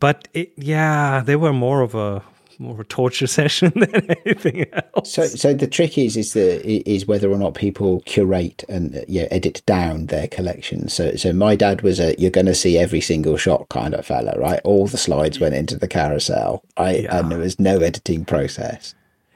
but 0.00 0.28
it, 0.32 0.52
yeah 0.56 1.20
they 1.24 1.36
were 1.36 1.52
more 1.52 1.82
of 1.82 1.94
a 1.94 2.22
more 2.58 2.72
of 2.72 2.80
a 2.80 2.84
torture 2.84 3.26
session 3.38 3.72
than 3.76 4.10
anything 4.26 4.66
else. 4.72 5.12
So, 5.12 5.26
so 5.26 5.54
the 5.54 5.66
trick 5.66 5.96
is 5.98 6.16
is 6.16 6.32
the 6.32 6.66
is 6.88 7.06
whether 7.06 7.30
or 7.30 7.38
not 7.38 7.54
people 7.54 8.00
curate 8.06 8.64
and 8.68 8.96
uh, 8.96 9.00
yeah 9.08 9.26
edit 9.30 9.62
down 9.66 10.06
their 10.06 10.28
collection. 10.28 10.88
So, 10.88 11.14
so 11.16 11.32
my 11.32 11.54
dad 11.56 11.82
was 11.82 12.00
a 12.00 12.14
you're 12.18 12.30
going 12.30 12.46
to 12.46 12.54
see 12.54 12.78
every 12.78 13.00
single 13.00 13.36
shot 13.36 13.68
kind 13.68 13.94
of 13.94 14.04
fella, 14.06 14.34
right? 14.38 14.60
All 14.64 14.86
the 14.86 14.98
slides 14.98 15.38
went 15.40 15.54
into 15.54 15.76
the 15.76 15.88
carousel, 15.88 16.62
I 16.76 16.96
Yeah. 16.96 17.18
and 17.18 17.30
there 17.30 17.38
was 17.38 17.58
no 17.60 17.78
editing 17.78 18.24
process. 18.24 18.94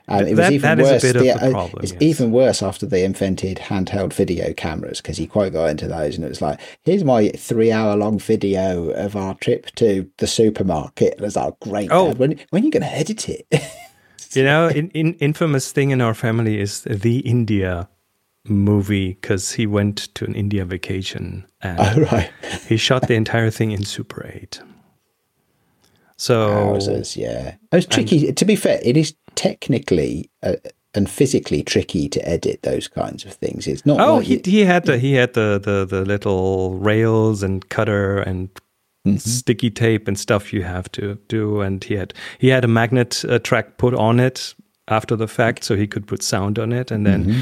Um, 0.08 0.26
it 0.26 0.30
was 0.30 0.36
That- 0.38 0.52
even 0.52 0.80
is 0.80 0.88
a 0.88 0.92
worse. 0.92 1.02
the- 1.02 1.30
uh, 1.30 1.50
problem, 1.50 1.82
It's 1.84 1.92
yes. 1.92 2.02
even 2.02 2.32
worse 2.32 2.62
after 2.62 2.86
they 2.86 3.04
invented 3.04 3.58
handheld 3.58 4.12
video 4.12 4.52
cameras 4.52 5.00
because 5.00 5.16
he 5.16 5.26
quite 5.26 5.52
got 5.52 5.70
into 5.70 5.86
those, 5.86 6.16
and 6.16 6.24
it 6.24 6.28
was 6.28 6.42
like, 6.42 6.58
"Here's 6.82 7.04
my 7.04 7.28
three-hour-long 7.30 8.18
video 8.18 8.90
of 8.90 9.14
our 9.16 9.34
trip 9.36 9.66
to 9.76 10.08
the 10.18 10.26
supermarket." 10.26 11.14
And 11.18 11.26
it's 11.26 11.36
like, 11.36 11.54
"Great, 11.60 11.88
Oh. 11.92 12.08
Dad. 12.08 12.18
when 12.18 12.36
when 12.50 12.62
are 12.62 12.64
you 12.66 12.70
going 12.72 12.82
to 12.82 12.92
edit 12.96 13.28
it?" 13.28 13.46
You 14.34 14.44
know, 14.44 14.66
in, 14.68 14.88
in 14.94 15.12
infamous 15.14 15.72
thing 15.72 15.90
in 15.90 16.00
our 16.00 16.14
family 16.14 16.58
is 16.58 16.80
the 16.88 17.18
India 17.18 17.86
movie 18.48 19.10
because 19.20 19.52
he 19.52 19.66
went 19.66 20.08
to 20.14 20.24
an 20.24 20.34
India 20.34 20.64
vacation 20.64 21.44
and 21.60 21.78
oh 21.78 22.00
right, 22.10 22.30
he 22.66 22.78
shot 22.78 23.08
the 23.08 23.14
entire 23.14 23.50
thing 23.50 23.72
in 23.72 23.84
Super 23.84 24.26
8. 24.34 24.60
So 26.16 26.48
Wowzers, 26.74 27.14
yeah. 27.16 27.56
was 27.72 27.84
tricky. 27.86 28.32
to 28.32 28.44
be 28.44 28.56
fair, 28.56 28.80
it 28.82 28.96
is 28.96 29.14
technically 29.34 30.30
uh, 30.42 30.56
and 30.94 31.08
physically 31.08 31.62
tricky 31.62 32.08
to 32.08 32.28
edit 32.28 32.62
those 32.62 32.86
kinds 32.88 33.24
of 33.24 33.32
things. 33.34 33.66
It's 33.66 33.86
not. 33.86 34.00
Oh, 34.00 34.16
like 34.16 34.26
he, 34.26 34.34
you- 34.34 34.40
he 34.44 34.60
had 34.64 34.84
the 34.84 34.98
he 34.98 35.14
had 35.14 35.32
the, 35.34 35.58
the 35.62 35.84
the 35.86 36.04
little 36.04 36.78
rails 36.78 37.42
and 37.42 37.68
cutter 37.68 38.18
and 38.18 38.48
Mm-hmm. 39.04 39.16
sticky 39.18 39.68
tape 39.70 40.06
and 40.06 40.16
stuff 40.16 40.52
you 40.52 40.62
have 40.62 40.88
to 40.92 41.18
do, 41.26 41.60
and 41.60 41.82
he 41.82 41.94
had 41.94 42.14
he 42.38 42.46
had 42.46 42.64
a 42.64 42.68
magnet 42.68 43.24
uh, 43.28 43.40
track 43.40 43.76
put 43.76 43.94
on 43.94 44.20
it 44.20 44.54
after 44.86 45.16
the 45.16 45.26
fact, 45.26 45.64
so 45.64 45.74
he 45.74 45.88
could 45.88 46.06
put 46.06 46.22
sound 46.22 46.56
on 46.56 46.72
it, 46.72 46.92
and 46.92 47.04
then 47.04 47.24
Mm-hmm. 47.24 47.40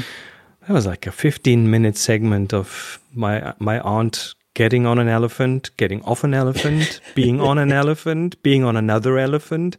that 0.67 0.73
was 0.73 0.87
like 0.87 1.05
a 1.05 1.11
fifteen 1.11 1.69
minute 1.69 1.97
segment 1.97 2.51
of 2.51 2.99
my 3.13 3.53
my 3.59 3.79
aunt 3.81 4.33
getting 4.53 4.85
on 4.85 4.99
an 4.99 5.07
elephant, 5.07 5.71
getting 5.77 6.03
off 6.03 6.23
an 6.23 6.33
elephant, 6.33 6.99
being 7.15 7.39
on 7.39 7.57
an 7.57 7.71
elephant, 7.71 8.41
being 8.43 8.63
on 8.63 8.75
another 8.75 9.17
elephant. 9.17 9.77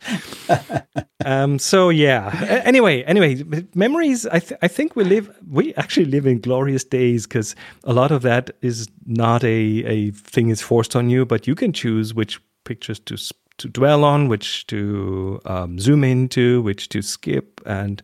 Um, 1.24 1.58
so 1.58 1.88
yeah. 1.90 2.62
Anyway, 2.64 3.02
anyway, 3.04 3.42
memories. 3.74 4.26
I 4.26 4.38
th- 4.40 4.58
I 4.62 4.68
think 4.68 4.96
we 4.96 5.04
live. 5.04 5.34
We 5.48 5.74
actually 5.74 6.06
live 6.06 6.26
in 6.26 6.40
glorious 6.40 6.84
days 6.84 7.26
because 7.26 7.54
a 7.84 7.92
lot 7.92 8.10
of 8.10 8.22
that 8.22 8.50
is 8.62 8.88
not 9.06 9.44
a 9.44 9.84
a 9.84 10.10
thing 10.12 10.50
is 10.50 10.60
forced 10.60 10.96
on 10.96 11.10
you, 11.10 11.24
but 11.24 11.46
you 11.46 11.54
can 11.54 11.72
choose 11.72 12.14
which 12.14 12.40
pictures 12.64 12.98
to 13.00 13.16
to 13.58 13.68
dwell 13.68 14.04
on, 14.04 14.28
which 14.28 14.66
to 14.68 15.40
um, 15.44 15.78
zoom 15.78 16.02
into, 16.02 16.62
which 16.62 16.88
to 16.88 17.02
skip, 17.02 17.60
and 17.66 18.02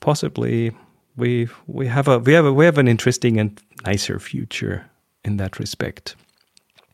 possibly 0.00 0.72
we 1.16 1.48
we 1.66 1.86
have 1.86 2.08
a 2.08 2.18
we 2.18 2.32
have 2.32 2.46
a 2.46 2.52
we 2.52 2.64
have 2.64 2.78
an 2.78 2.88
interesting 2.88 3.38
and 3.38 3.60
nicer 3.84 4.18
future 4.18 4.88
in 5.28 5.36
that 5.36 5.58
respect. 5.60 6.16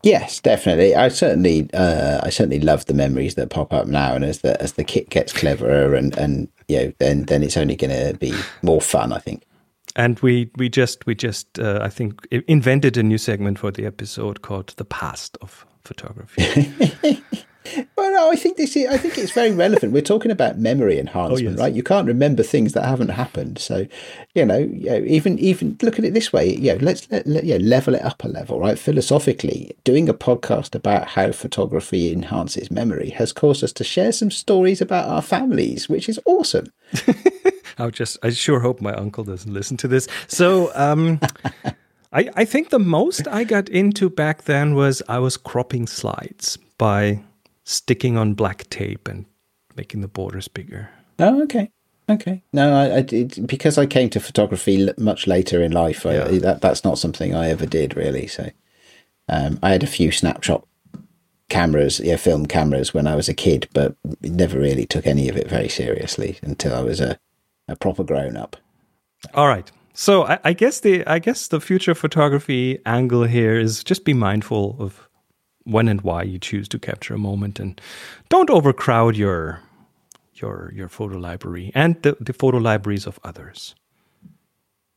Yes, 0.02 0.38
definitely. 0.40 0.94
I 0.94 1.08
certainly, 1.08 1.70
uh, 1.72 2.20
I 2.22 2.28
certainly 2.28 2.60
love 2.60 2.84
the 2.84 2.92
memories 2.92 3.36
that 3.36 3.48
pop 3.48 3.72
up 3.72 3.86
now, 3.86 4.14
and 4.14 4.22
as 4.22 4.40
the 4.40 4.60
as 4.60 4.74
the 4.74 4.84
kit 4.84 5.08
gets 5.08 5.32
cleverer, 5.32 5.94
and 5.94 6.14
and 6.18 6.48
you 6.68 6.76
know, 6.76 6.92
then 6.98 7.22
then 7.22 7.42
it's 7.42 7.56
only 7.56 7.74
going 7.74 7.90
to 7.90 8.18
be 8.18 8.34
more 8.60 8.82
fun. 8.82 9.14
I 9.14 9.18
think. 9.18 9.44
And 9.96 10.20
we 10.20 10.50
we 10.56 10.68
just 10.68 11.06
we 11.06 11.14
just 11.14 11.58
uh, 11.58 11.78
I 11.80 11.88
think 11.88 12.26
invented 12.48 12.98
a 12.98 13.02
new 13.02 13.16
segment 13.16 13.58
for 13.58 13.70
the 13.70 13.86
episode 13.86 14.42
called 14.42 14.74
"The 14.76 14.84
Past 14.84 15.38
of 15.40 15.64
Photography." 15.84 17.22
Well, 17.96 18.12
no, 18.12 18.30
I 18.30 18.36
think 18.36 18.58
this 18.58 18.76
is. 18.76 18.86
I 18.88 18.98
think 18.98 19.16
it's 19.16 19.32
very 19.32 19.50
relevant. 19.50 19.92
We're 19.92 20.02
talking 20.02 20.30
about 20.30 20.58
memory 20.58 20.98
enhancement, 20.98 21.56
yes. 21.56 21.58
right? 21.58 21.72
You 21.72 21.82
can't 21.82 22.06
remember 22.06 22.42
things 22.42 22.74
that 22.74 22.84
haven't 22.84 23.08
happened. 23.08 23.58
So, 23.58 23.86
you 24.34 24.44
know, 24.44 24.58
you 24.58 24.90
know, 24.90 25.02
even 25.06 25.38
even 25.38 25.78
look 25.80 25.98
at 25.98 26.04
it 26.04 26.12
this 26.12 26.32
way. 26.32 26.54
You 26.54 26.74
know, 26.74 26.78
let's 26.82 27.10
let, 27.10 27.26
let, 27.26 27.44
yeah, 27.44 27.56
level 27.56 27.94
it 27.94 28.02
up 28.02 28.22
a 28.22 28.28
level, 28.28 28.60
right? 28.60 28.78
Philosophically, 28.78 29.74
doing 29.82 30.10
a 30.10 30.14
podcast 30.14 30.74
about 30.74 31.08
how 31.08 31.32
photography 31.32 32.12
enhances 32.12 32.70
memory 32.70 33.10
has 33.10 33.32
caused 33.32 33.64
us 33.64 33.72
to 33.74 33.84
share 33.84 34.12
some 34.12 34.30
stories 34.30 34.82
about 34.82 35.08
our 35.08 35.22
families, 35.22 35.88
which 35.88 36.08
is 36.08 36.20
awesome. 36.26 36.66
I 37.78 37.88
just 37.90 38.18
I 38.22 38.30
sure 38.30 38.60
hope 38.60 38.82
my 38.82 38.92
uncle 38.92 39.24
doesn't 39.24 39.52
listen 39.52 39.78
to 39.78 39.88
this. 39.88 40.06
So 40.26 40.70
um, 40.74 41.18
I 42.12 42.28
I 42.36 42.44
think 42.44 42.68
the 42.68 42.78
most 42.78 43.26
I 43.26 43.44
got 43.44 43.70
into 43.70 44.10
back 44.10 44.44
then 44.44 44.74
was 44.74 45.02
I 45.08 45.18
was 45.18 45.38
cropping 45.38 45.86
slides 45.86 46.58
by 46.76 47.20
sticking 47.64 48.16
on 48.16 48.34
black 48.34 48.68
tape 48.70 49.08
and 49.08 49.24
making 49.76 50.00
the 50.00 50.08
borders 50.08 50.48
bigger. 50.48 50.90
Oh, 51.18 51.42
okay. 51.44 51.70
Okay. 52.08 52.42
No, 52.52 52.74
I, 52.74 52.96
I 52.96 53.00
did 53.00 53.46
because 53.46 53.78
I 53.78 53.86
came 53.86 54.10
to 54.10 54.20
photography 54.20 54.86
l- 54.88 54.94
much 54.98 55.26
later 55.26 55.62
in 55.62 55.72
life. 55.72 56.04
I, 56.04 56.14
Yeah. 56.14 56.24
that 56.38 56.60
that's 56.60 56.84
not 56.84 56.98
something 56.98 57.34
I 57.34 57.48
ever 57.48 57.64
did 57.66 57.96
really. 57.96 58.26
So, 58.26 58.50
um, 59.28 59.58
I 59.62 59.70
had 59.70 59.82
a 59.82 59.86
few 59.86 60.10
snapshot 60.12 60.66
cameras, 61.48 62.00
yeah, 62.00 62.16
film 62.16 62.46
cameras 62.46 62.92
when 62.92 63.06
I 63.06 63.14
was 63.16 63.28
a 63.28 63.34
kid, 63.34 63.68
but 63.72 63.96
never 64.22 64.58
really 64.58 64.84
took 64.86 65.06
any 65.06 65.28
of 65.30 65.36
it 65.36 65.48
very 65.48 65.68
seriously 65.68 66.38
until 66.42 66.74
I 66.74 66.82
was 66.82 67.00
a, 67.00 67.18
a 67.68 67.76
proper 67.76 68.04
grown 68.04 68.36
up. 68.36 68.56
All 69.32 69.48
right. 69.48 69.70
So 69.94 70.24
I, 70.26 70.38
I 70.44 70.52
guess 70.52 70.80
the 70.80 71.06
I 71.06 71.18
guess 71.20 71.48
the 71.48 71.60
future 71.60 71.94
photography 71.94 72.78
angle 72.84 73.24
here 73.24 73.58
is 73.58 73.82
just 73.82 74.04
be 74.04 74.12
mindful 74.12 74.76
of 74.78 75.08
when 75.64 75.88
and 75.88 76.02
why 76.02 76.22
you 76.22 76.38
choose 76.38 76.68
to 76.68 76.78
capture 76.78 77.14
a 77.14 77.18
moment, 77.18 77.58
and 77.58 77.80
don't 78.28 78.50
overcrowd 78.50 79.16
your 79.16 79.60
your 80.34 80.72
your 80.74 80.88
photo 80.88 81.16
library 81.16 81.70
and 81.74 82.00
the, 82.02 82.16
the 82.20 82.32
photo 82.32 82.58
libraries 82.58 83.06
of 83.06 83.18
others. 83.24 83.74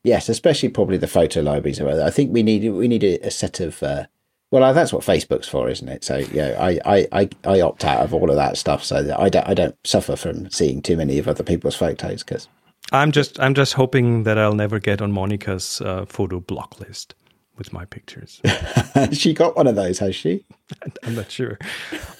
Yes, 0.03 0.29
especially 0.29 0.69
probably 0.69 0.97
the 0.97 1.07
photo 1.07 1.41
libraries. 1.41 1.79
Of 1.79 1.87
others 1.87 2.03
i 2.03 2.09
think 2.09 2.31
we 2.31 2.43
need 2.43 2.69
we 2.71 2.87
need 2.87 3.03
a, 3.03 3.19
a 3.27 3.31
set 3.31 3.59
of. 3.59 3.81
Uh, 3.81 4.05
well, 4.49 4.73
that's 4.73 4.93
what 4.93 5.03
Facebook's 5.03 5.49
for, 5.49 5.69
isn't 5.69 5.89
it? 5.89 6.05
So 6.05 6.19
yeah, 6.31 6.55
I, 6.57 6.79
I, 6.85 7.07
I, 7.11 7.29
I 7.43 7.59
opt 7.59 7.83
out 7.83 7.99
of 7.99 8.13
all 8.13 8.29
of 8.29 8.37
that 8.37 8.55
stuff 8.55 8.81
so 8.81 9.03
that 9.03 9.19
I 9.19 9.27
don't 9.27 9.47
I 9.47 9.53
don't 9.53 9.75
suffer 9.85 10.15
from 10.15 10.49
seeing 10.49 10.81
too 10.81 10.95
many 10.95 11.19
of 11.19 11.27
other 11.27 11.43
people's 11.43 11.75
photos 11.75 12.23
because 12.23 12.47
I'm 12.93 13.11
just 13.11 13.39
I'm 13.41 13.53
just 13.53 13.73
hoping 13.73 14.23
that 14.23 14.37
I'll 14.37 14.53
never 14.55 14.79
get 14.79 15.01
on 15.01 15.11
Monica's 15.11 15.81
uh, 15.81 16.05
photo 16.05 16.39
block 16.39 16.79
list 16.79 17.13
with 17.57 17.73
my 17.73 17.85
pictures. 17.85 18.41
she 19.11 19.33
got 19.33 19.55
one 19.55 19.67
of 19.67 19.75
those, 19.75 19.99
has 19.99 20.15
she? 20.15 20.45
I'm 21.03 21.15
not 21.15 21.31
sure. 21.31 21.57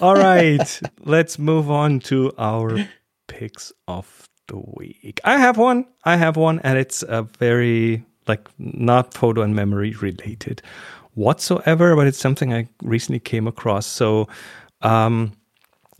All 0.00 0.14
right, 0.14 0.80
let's 1.04 1.38
move 1.38 1.70
on 1.70 2.00
to 2.00 2.32
our 2.38 2.78
picks 3.26 3.72
of 3.86 4.28
the 4.48 4.58
week. 4.58 5.20
I 5.24 5.38
have 5.38 5.56
one. 5.56 5.86
I 6.04 6.16
have 6.16 6.36
one, 6.36 6.60
and 6.60 6.78
it's 6.78 7.02
a 7.02 7.22
very 7.22 8.04
like 8.26 8.48
not 8.58 9.14
photo 9.14 9.42
and 9.42 9.54
memory 9.54 9.92
related 9.94 10.62
whatsoever, 11.14 11.96
but 11.96 12.06
it's 12.06 12.18
something 12.18 12.52
I 12.52 12.68
recently 12.82 13.20
came 13.20 13.46
across. 13.46 13.86
So, 13.86 14.28
um, 14.82 15.32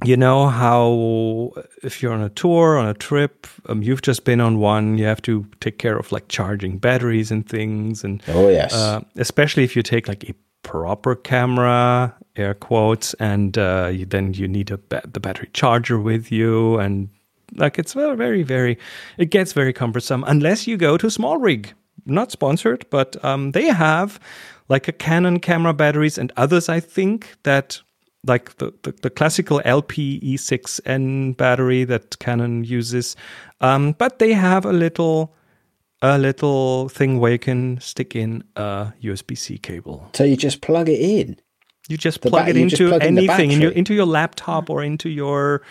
you 0.05 0.17
know 0.17 0.47
how 0.49 1.53
if 1.83 2.03
you're 2.03 2.13
on 2.13 2.23
a 2.23 2.29
tour, 2.31 2.79
on 2.79 2.89
a 2.89 2.95
trip, 2.95 3.47
um, 3.69 3.83
you've 3.83 4.03
just 4.03 4.25
been 4.25 4.41
on 4.41 4.59
one, 4.59 4.97
you 4.99 5.05
have 5.05 5.23
to 5.23 5.45
take 5.61 5.79
care 5.79 5.97
of 5.99 6.13
like 6.13 6.29
charging 6.29 6.79
batteries 6.79 7.31
and 7.31 7.49
things, 7.49 8.05
and 8.05 8.23
Oh 8.29 8.49
yes. 8.49 8.73
uh, 8.73 9.01
especially 9.17 9.65
if 9.65 9.75
you 9.75 9.83
take 9.83 10.07
like 10.09 10.25
a 10.29 10.35
proper 10.63 11.15
camera, 11.17 12.15
air 12.37 12.55
quotes, 12.55 13.15
and 13.15 13.57
uh, 13.59 13.91
you, 13.93 14.07
then 14.07 14.35
you 14.35 14.47
need 14.47 14.71
a 14.71 14.79
ba- 14.79 15.03
the 15.13 15.21
battery 15.21 15.49
charger 15.53 15.99
with 15.99 16.31
you, 16.31 16.79
and 16.79 17.09
like 17.57 17.79
it's 17.79 17.95
very, 17.95 18.17
very, 18.17 18.43
very, 18.43 18.79
it 19.17 19.31
gets 19.31 19.53
very 19.53 19.73
cumbersome 19.73 20.23
unless 20.27 20.67
you 20.67 20.77
go 20.77 20.97
to 20.97 21.07
SmallRig. 21.09 21.73
Not 22.07 22.31
sponsored, 22.31 22.87
but 22.91 23.23
um, 23.25 23.51
they 23.53 23.67
have 23.67 24.21
like 24.69 24.87
a 24.89 24.93
Canon 24.93 25.41
camera 25.41 25.75
batteries 25.75 26.17
and 26.19 26.33
others. 26.37 26.69
I 26.69 26.81
think 26.81 27.37
that 27.43 27.83
like 28.29 28.57
the, 28.59 28.73
the, 28.83 28.93
the 29.03 29.11
classical 29.11 29.61
LP-E6N 29.65 31.37
battery 31.37 31.85
that 31.85 32.19
Canon 32.19 32.65
uses, 32.65 33.17
um, 33.61 33.93
but 33.99 34.19
they 34.19 34.33
have 34.33 34.65
a 34.65 34.73
little 34.73 35.35
a 36.01 36.17
little 36.17 36.89
thing 36.89 37.19
where 37.19 37.33
you 37.33 37.39
can 37.41 37.81
stick 37.81 38.15
in 38.15 38.45
a 38.55 38.93
USB 39.03 39.37
C 39.37 39.59
cable. 39.59 40.09
so 40.15 40.23
you 40.23 40.37
just 40.37 40.61
plug 40.61 40.89
it 40.89 41.01
in. 41.01 41.37
You 41.89 41.97
just 41.97 42.21
The 42.23 42.31
plug 42.31 42.45
ba- 42.45 42.51
it 42.51 42.57
into 42.57 42.89
plug 42.91 43.03
anything, 43.03 43.51
in 43.51 43.61
your, 43.61 43.73
into 43.73 43.95
your 43.95 44.07
laptop 44.07 44.71
or 44.71 44.85
into 44.85 45.09
your 45.09 45.63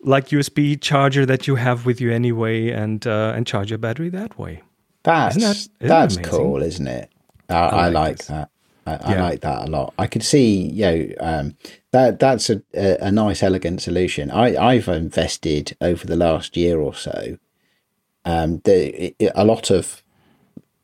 like 0.00 0.28
USB 0.28 0.78
charger 0.80 1.24
that 1.24 1.46
you 1.46 1.54
have 1.54 1.86
with 1.86 2.00
you 2.02 2.12
anyway, 2.12 2.70
and 2.70 3.06
uh, 3.06 3.32
and 3.34 3.46
charge 3.46 3.70
your 3.70 3.78
battery 3.78 4.10
that 4.10 4.38
way. 4.38 4.62
That's 5.04 5.36
Isn't 5.36 5.48
that- 5.48 5.56
isn't 5.56 5.72
that 5.80 5.88
that's 5.88 6.16
amazing? 6.16 6.32
cool, 6.34 6.62
isn't 6.62 6.86
it? 6.86 7.10
I, 7.48 7.54
I, 7.54 7.88
like 7.88 7.94
like 7.94 8.24
that. 8.26 8.50
I, 8.86 8.94
I 8.94 9.16
like 9.16 9.40
that 9.40 9.68
a 9.68 9.70
lot. 9.70 9.94
I 9.98 10.06
could 10.06 10.22
see, 10.22 10.70
you 10.70 10.82
know, 10.84 11.08
um, 11.20 11.56
that 11.90 12.18
that's 12.18 12.50
a, 12.50 12.62
a, 12.74 13.10
nice, 13.10 13.42
elegant 13.42 13.82
solution. 13.82 14.30
I, 14.30 14.56
I've 14.56 14.88
invested 14.88 15.76
over 15.80 16.06
the 16.06 16.16
last 16.16 16.56
year 16.56 16.78
or 16.78 16.94
so. 16.94 17.38
Um, 18.24 18.60
the, 18.64 19.14
a 19.34 19.44
lot 19.44 19.70
of 19.70 20.02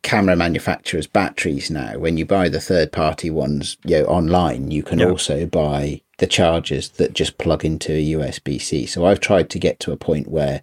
camera 0.03 0.37
manufacturers' 0.37 1.07
batteries 1.07 1.71
now. 1.71 1.99
When 1.99 2.17
you 2.17 2.27
buy 2.27 2.49
the 2.49 2.61
third 2.61 2.93
party 2.93 3.31
ones, 3.31 3.77
you 3.85 3.99
know, 3.99 4.05
online, 4.07 4.71
you 4.71 4.83
can 4.83 4.99
Yeah. 4.99 5.11
also 5.11 5.47
buy 5.47 6.03
the 6.19 6.27
chargers 6.27 6.91
that 6.91 7.15
just 7.15 7.38
plug 7.38 7.65
into 7.65 7.93
a 7.93 8.12
USB 8.12 8.61
C. 8.61 8.87
So 8.87 9.07
I've 9.07 9.21
tried 9.21 9.49
to 9.51 9.59
get 9.59 9.81
to 9.81 9.93
a 9.93 9.97
point 9.97 10.29
where 10.29 10.62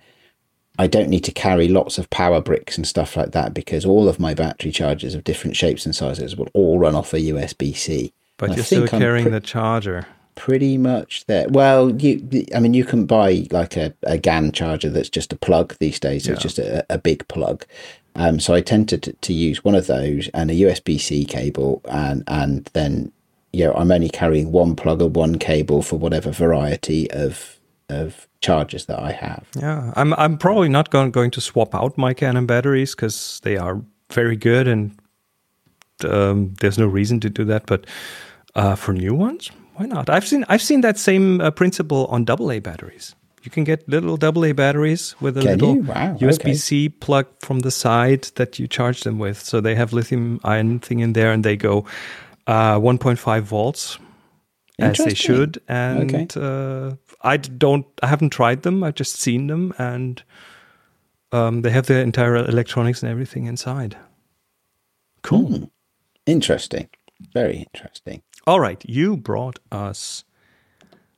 I 0.80 0.88
don't 0.88 1.10
need 1.10 1.26
to 1.26 1.34
carry 1.34 1.68
lots 1.68 1.98
of 1.98 2.10
power 2.10 2.40
bricks 2.40 2.78
and 2.78 2.88
stuff 2.88 3.18
like 3.18 3.32
that 3.34 3.54
because 3.54 3.86
all 3.86 4.08
of 4.08 4.18
my 4.18 4.34
battery 4.34 4.72
chargers 4.72 5.14
of 5.14 5.26
different 5.26 5.58
shapes 5.58 5.86
and 5.86 5.94
sizes 5.94 6.38
will 6.38 6.48
all 6.54 6.80
run 6.80 6.96
off 6.96 7.14
a 7.14 7.18
USB 7.18 7.76
C. 7.76 8.14
But 8.38 8.52
I 8.52 8.56
you're 8.56 8.64
still 8.64 8.88
carrying 8.88 9.26
pre- 9.26 9.32
the 9.34 9.42
charger. 9.42 10.08
pretty 10.36 10.78
much 10.78 11.26
there. 11.26 11.50
Well, 11.50 11.94
you, 12.02 12.46
I 12.56 12.62
mean, 12.62 12.74
you 12.74 12.86
can 12.86 13.06
buy 13.06 13.46
like 13.52 13.76
a, 13.76 13.94
a 14.04 14.18
GaN 14.18 14.54
charger 14.54 14.90
that's 14.90 15.10
just 15.10 15.34
a 15.34 15.36
plug 15.36 15.76
these 15.80 16.00
days. 16.00 16.24
So 16.24 16.32
It's 16.32 16.42
just 16.42 16.60
a, 16.60 16.86
a 16.90 16.98
big 16.98 17.28
plug. 17.28 17.66
Um, 18.16 18.40
so 18.40 18.54
I 18.54 18.62
tend 18.62 18.88
to, 18.88 18.98
to 19.00 19.34
use 19.34 19.66
one 19.66 19.76
of 19.76 19.88
those 19.88 20.30
and 20.34 20.50
a 20.50 20.54
USB 20.54 20.98
C 20.98 21.26
cable, 21.26 21.82
and 21.90 22.24
and 22.28 22.70
then 22.72 23.12
you 23.52 23.66
know 23.66 23.74
I'm 23.74 23.92
only 23.92 24.10
carrying 24.10 24.54
one 24.54 24.78
plug 24.78 25.02
or 25.02 25.10
one 25.10 25.40
cable 25.40 25.82
for 25.82 26.00
whatever 26.00 26.32
variety 26.32 27.12
of 27.12 27.59
of 27.90 28.28
charges 28.42 28.86
that 28.86 29.00
I 29.00 29.12
have. 29.12 29.46
Yeah, 29.56 29.94
I'm 29.96 30.14
I'm 30.14 30.38
probably 30.38 30.70
not 30.70 30.90
going 30.90 31.12
going 31.12 31.32
to 31.32 31.42
swap 31.42 31.76
out 31.76 31.98
my 31.98 32.14
Canon 32.14 32.46
batteries 32.46 32.96
because 32.96 33.40
they 33.44 33.58
are 33.58 33.82
very 34.12 34.36
good 34.36 34.68
and 34.68 34.92
um, 36.06 36.54
there's 36.60 36.78
no 36.78 36.88
reason 36.88 37.20
to 37.22 37.30
do 37.30 37.46
that. 37.46 37.66
But 37.66 37.86
uh, 38.56 38.76
for 38.76 38.94
new 38.94 39.14
ones, 39.14 39.52
why 39.76 39.86
not? 39.86 40.10
I've 40.10 40.28
seen 40.28 40.46
I've 40.50 40.62
seen 40.62 40.82
that 40.82 40.98
same 40.98 41.42
uh, 41.42 41.52
principle 41.52 42.06
on 42.08 42.26
AA 42.30 42.60
batteries. 42.60 43.16
You 43.44 43.52
can 43.52 43.64
get 43.64 43.88
little 43.88 44.18
AA 44.22 44.54
batteries 44.54 45.16
with 45.22 45.38
a 45.38 45.42
Can 45.42 45.52
little? 45.52 45.76
Wow, 45.82 46.18
USB 46.20 46.56
C 46.56 46.90
plug 46.90 47.26
from 47.40 47.60
the 47.60 47.72
side 47.72 48.24
that 48.36 48.60
you 48.60 48.68
charge 48.68 49.02
them 49.02 49.18
with. 49.18 49.40
So 49.40 49.62
they 49.62 49.76
have 49.76 49.94
lithium 49.94 50.40
ion 50.44 50.80
thing 50.80 51.00
in 51.00 51.14
there, 51.14 51.32
and 51.32 51.44
they 51.44 51.56
go 51.56 51.86
uh, 52.48 52.78
1.5 52.80 53.42
volts 53.42 53.98
as 54.82 54.98
they 54.98 55.14
should. 55.14 55.62
And 55.68 56.14
Okay. 56.14 56.28
uh, 56.36 56.96
I 57.22 57.38
don't, 57.38 57.86
I 58.02 58.08
haven't 58.08 58.32
tried 58.32 58.64
them. 58.64 58.84
I've 58.84 58.96
just 58.96 59.16
seen 59.20 59.48
them, 59.48 59.74
and 59.78 60.24
um, 61.32 61.62
they 61.62 61.70
have 61.72 61.88
their 61.88 62.02
entire 62.02 62.36
electronics 62.36 63.04
and 63.04 63.12
everything 63.12 63.46
inside. 63.46 63.98
Cool. 65.22 65.48
Hmm. 65.48 65.64
Interesting. 66.26 66.90
Very 67.34 67.66
interesting. 67.74 68.22
All 68.48 68.60
right, 68.60 68.82
you 68.88 69.18
brought 69.18 69.60
us 69.72 70.24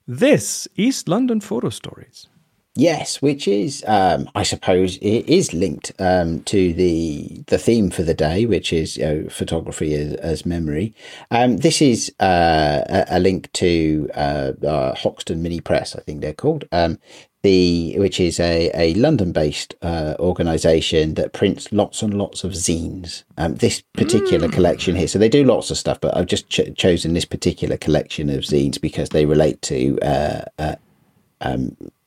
this 0.08 0.68
East 0.76 1.08
London 1.08 1.40
photo 1.42 1.70
stories. 1.70 2.28
Yes, 2.76 3.22
which 3.22 3.50
is, 3.50 3.84
um, 3.86 4.30
I 4.34 4.44
suppose, 4.44 4.96
it 4.98 5.28
is 5.28 5.54
linked 5.54 5.92
um, 6.00 6.42
to 6.44 6.72
the 6.72 7.44
the 7.48 7.58
theme 7.58 7.90
for 7.90 8.02
the 8.04 8.14
day, 8.14 8.46
which 8.46 8.72
is 8.72 8.96
you 8.96 9.04
know, 9.06 9.30
photography 9.30 9.94
as, 9.94 10.14
as 10.16 10.46
memory. 10.46 10.94
Um, 11.32 11.58
this 11.58 11.82
is 11.82 12.14
uh, 12.22 12.84
a, 12.88 13.18
a 13.18 13.20
link 13.20 13.52
to 13.54 14.10
uh, 14.16 14.54
uh, 14.66 14.96
Hoxton 14.96 15.44
Mini 15.44 15.60
Press, 15.60 15.98
I 15.98 16.00
think 16.00 16.22
they're 16.22 16.34
called. 16.34 16.64
Um, 16.72 16.98
the 17.44 17.96
which 17.98 18.22
is 18.22 18.40
a, 18.40 18.72
a 18.74 18.94
London 18.94 19.34
based 19.34 19.76
uh, 19.82 20.16
organisation 20.20 21.16
that 21.16 21.34
prints 21.34 21.74
lots 21.74 22.02
and 22.02 22.14
lots 22.14 22.46
of 22.46 22.54
zines. 22.54 23.26
Um, 23.38 23.56
this 23.56 23.82
particular 23.82 24.48
collection 24.48 24.96
here, 24.96 25.10
so 25.10 25.20
they 25.20 25.28
do 25.28 25.44
lots 25.44 25.72
of 25.72 25.78
stuff, 25.78 26.00
but 26.00 26.16
I've 26.16 26.28
just 26.28 26.48
ch- 26.48 26.74
chosen 26.78 27.14
this 27.14 27.26
particular 27.26 27.76
collection 27.76 28.30
of 28.30 28.42
zines 28.42 28.80
because 28.80 29.10
they 29.10 29.26
relate 29.26 29.62
to 29.64 30.00
uh, 30.02 30.46
uh, 30.58 30.76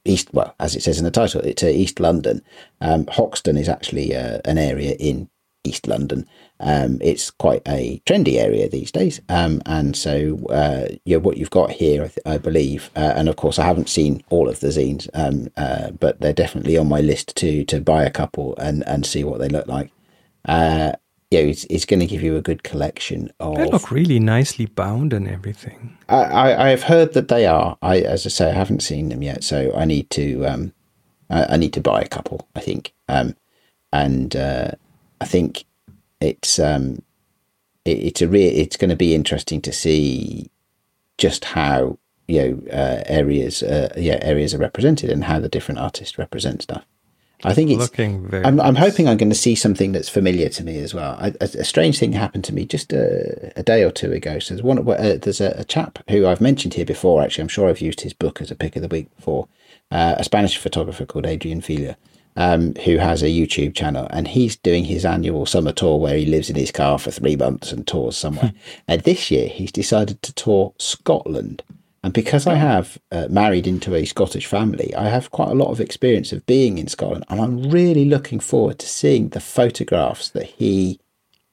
East, 0.04 0.28
well, 0.32 0.54
as 0.60 0.76
it 0.76 0.82
says 0.82 0.98
in 0.98 1.04
the 1.04 1.10
title, 1.10 1.40
it's 1.40 1.62
uh, 1.62 1.66
East 1.66 2.00
London. 2.00 2.42
Um, 2.80 3.06
Hoxton 3.06 3.56
is 3.56 3.68
actually 3.68 4.14
uh, 4.14 4.40
an 4.44 4.58
area 4.58 4.94
in 4.98 5.30
East 5.64 5.86
London. 5.86 6.26
Um, 6.60 6.98
it's 7.00 7.30
quite 7.30 7.62
a 7.66 8.00
trendy 8.06 8.36
area 8.36 8.68
these 8.68 8.92
days, 8.92 9.20
um, 9.28 9.62
and 9.66 9.96
so 9.96 10.38
uh, 10.50 10.88
yeah, 11.04 11.16
what 11.16 11.36
you've 11.36 11.50
got 11.50 11.72
here, 11.72 12.04
I, 12.04 12.08
th- 12.08 12.26
I 12.26 12.38
believe, 12.38 12.90
uh, 12.94 13.14
and 13.16 13.28
of 13.28 13.36
course, 13.36 13.58
I 13.58 13.64
haven't 13.64 13.88
seen 13.88 14.22
all 14.30 14.48
of 14.48 14.60
the 14.60 14.68
zines, 14.68 15.08
um, 15.14 15.48
uh, 15.56 15.90
but 15.92 16.20
they're 16.20 16.32
definitely 16.32 16.76
on 16.76 16.88
my 16.88 17.00
list 17.00 17.34
to 17.36 17.64
to 17.64 17.80
buy 17.80 18.04
a 18.04 18.10
couple 18.10 18.54
and 18.58 18.86
and 18.86 19.04
see 19.04 19.24
what 19.24 19.40
they 19.40 19.48
look 19.48 19.66
like. 19.66 19.90
Yeah, 21.34 21.40
it's, 21.40 21.64
it's 21.68 21.84
going 21.84 21.98
to 21.98 22.06
give 22.06 22.22
you 22.22 22.36
a 22.36 22.40
good 22.40 22.62
collection 22.62 23.28
of. 23.40 23.56
They 23.56 23.68
look 23.68 23.90
really 23.90 24.20
nicely 24.20 24.66
bound 24.66 25.12
and 25.12 25.26
everything. 25.26 25.98
I, 26.08 26.22
I 26.22 26.70
I've 26.70 26.84
heard 26.84 27.12
that 27.14 27.26
they 27.26 27.44
are. 27.44 27.76
I 27.82 27.98
as 27.98 28.24
I 28.24 28.28
say, 28.28 28.50
I 28.50 28.54
haven't 28.54 28.84
seen 28.84 29.08
them 29.08 29.20
yet, 29.20 29.42
so 29.42 29.74
I 29.74 29.84
need 29.84 30.10
to 30.10 30.46
um, 30.46 30.72
I, 31.28 31.54
I 31.54 31.56
need 31.56 31.72
to 31.72 31.80
buy 31.80 32.02
a 32.02 32.06
couple. 32.06 32.46
I 32.54 32.60
think, 32.60 32.94
um, 33.08 33.34
and 33.92 34.36
uh, 34.36 34.70
I 35.20 35.24
think 35.24 35.64
it's 36.20 36.60
um, 36.60 37.02
it, 37.84 37.98
it's 37.98 38.22
a 38.22 38.28
real. 38.28 38.52
It's 38.54 38.76
going 38.76 38.90
to 38.90 38.96
be 38.96 39.12
interesting 39.12 39.60
to 39.62 39.72
see 39.72 40.52
just 41.18 41.46
how 41.46 41.98
you 42.28 42.42
know 42.42 42.72
uh, 42.72 43.02
areas 43.06 43.64
uh, 43.64 43.92
yeah 43.96 44.20
areas 44.22 44.54
are 44.54 44.58
represented 44.58 45.10
and 45.10 45.24
how 45.24 45.40
the 45.40 45.48
different 45.48 45.80
artists 45.80 46.16
represent 46.16 46.62
stuff. 46.62 46.86
I 47.42 47.52
think 47.52 47.70
it's 47.70 47.80
Looking 47.80 48.28
very. 48.28 48.44
I'm, 48.44 48.60
I'm 48.60 48.76
hoping 48.76 49.08
I'm 49.08 49.16
going 49.16 49.30
to 49.30 49.34
see 49.34 49.54
something 49.54 49.92
that's 49.92 50.08
familiar 50.08 50.48
to 50.50 50.64
me 50.64 50.78
as 50.78 50.94
well. 50.94 51.16
I, 51.18 51.28
a, 51.40 51.44
a 51.44 51.64
strange 51.64 51.98
thing 51.98 52.12
happened 52.12 52.44
to 52.44 52.54
me 52.54 52.64
just 52.64 52.92
a, 52.92 53.52
a 53.56 53.62
day 53.62 53.82
or 53.82 53.90
two 53.90 54.12
ago. 54.12 54.38
So 54.38 54.54
there's 54.54 54.62
one. 54.62 54.78
Uh, 54.78 55.18
there's 55.20 55.40
a, 55.40 55.54
a 55.58 55.64
chap 55.64 55.98
who 56.08 56.26
I've 56.26 56.40
mentioned 56.40 56.74
here 56.74 56.86
before. 56.86 57.22
Actually, 57.22 57.42
I'm 57.42 57.48
sure 57.48 57.68
I've 57.68 57.80
used 57.80 58.02
his 58.02 58.12
book 58.12 58.40
as 58.40 58.50
a 58.50 58.54
pick 58.54 58.76
of 58.76 58.82
the 58.82 58.88
week 58.88 59.14
before. 59.16 59.48
Uh, 59.90 60.14
a 60.18 60.24
Spanish 60.24 60.56
photographer 60.56 61.04
called 61.04 61.26
Adrian 61.26 61.60
Filia, 61.60 61.96
um, 62.36 62.74
who 62.84 62.96
has 62.96 63.22
a 63.22 63.26
YouTube 63.26 63.74
channel, 63.74 64.06
and 64.10 64.28
he's 64.28 64.56
doing 64.56 64.84
his 64.84 65.04
annual 65.04 65.44
summer 65.44 65.72
tour 65.72 65.98
where 65.98 66.16
he 66.16 66.26
lives 66.26 66.48
in 66.48 66.56
his 66.56 66.70
car 66.70 66.98
for 66.98 67.10
three 67.10 67.36
months 67.36 67.72
and 67.72 67.86
tours 67.86 68.16
somewhere. 68.16 68.52
and 68.88 69.02
this 69.02 69.30
year, 69.30 69.48
he's 69.48 69.72
decided 69.72 70.22
to 70.22 70.32
tour 70.32 70.72
Scotland. 70.78 71.62
And 72.04 72.12
because 72.12 72.46
I 72.46 72.56
have 72.56 72.98
uh, 73.10 73.28
married 73.30 73.66
into 73.66 73.94
a 73.94 74.04
Scottish 74.04 74.44
family, 74.44 74.94
I 74.94 75.08
have 75.08 75.30
quite 75.30 75.48
a 75.48 75.54
lot 75.54 75.70
of 75.70 75.80
experience 75.80 76.32
of 76.32 76.44
being 76.44 76.76
in 76.76 76.86
Scotland. 76.86 77.24
And 77.30 77.40
I'm 77.40 77.70
really 77.70 78.04
looking 78.04 78.40
forward 78.40 78.78
to 78.80 78.86
seeing 78.86 79.30
the 79.30 79.40
photographs 79.40 80.28
that 80.28 80.44
he 80.44 81.00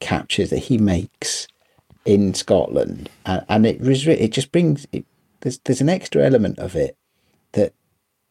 captures, 0.02 0.50
that 0.50 0.64
he 0.64 0.78
makes 0.78 1.48
in 2.04 2.34
Scotland. 2.34 3.10
And, 3.26 3.46
and 3.48 3.66
it, 3.66 3.80
it 3.82 4.34
just 4.34 4.52
brings, 4.52 4.86
it, 4.92 5.06
there's, 5.40 5.60
there's 5.60 5.80
an 5.80 5.88
extra 5.88 6.22
element 6.26 6.60
of 6.60 6.76
it 6.76 6.98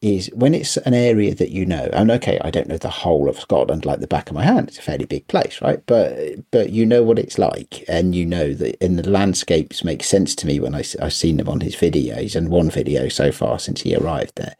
is 0.01 0.31
when 0.33 0.53
it's 0.55 0.77
an 0.77 0.95
area 0.95 1.35
that 1.35 1.51
you 1.51 1.63
know 1.65 1.87
and 1.93 2.09
okay 2.09 2.39
i 2.43 2.49
don't 2.49 2.67
know 2.67 2.77
the 2.77 2.89
whole 2.89 3.29
of 3.29 3.39
scotland 3.39 3.85
like 3.85 3.99
the 3.99 4.07
back 4.07 4.29
of 4.29 4.35
my 4.35 4.43
hand 4.43 4.67
it's 4.67 4.79
a 4.79 4.81
fairly 4.81 5.05
big 5.05 5.27
place 5.27 5.61
right? 5.61 5.85
But 5.85 6.49
but 6.49 6.71
you 6.71 6.85
know 6.87 7.03
what 7.03 7.19
it's 7.19 7.37
like 7.37 7.83
and 7.87 8.15
you 8.15 8.25
know 8.25 8.53
that 8.55 8.81
and 8.81 8.97
the 8.97 9.07
landscapes 9.09 9.83
make 9.83 10.03
sense 10.03 10.33
to 10.35 10.47
me 10.47 10.59
when 10.59 10.73
I, 10.73 10.83
i've 11.01 11.13
seen 11.13 11.37
them 11.37 11.47
on 11.47 11.61
his 11.61 11.75
videos 11.75 12.35
and 12.35 12.49
one 12.49 12.71
video 12.71 13.09
so 13.09 13.31
far 13.31 13.59
since 13.59 13.81
he 13.81 13.95
arrived 13.95 14.33
there. 14.35 14.55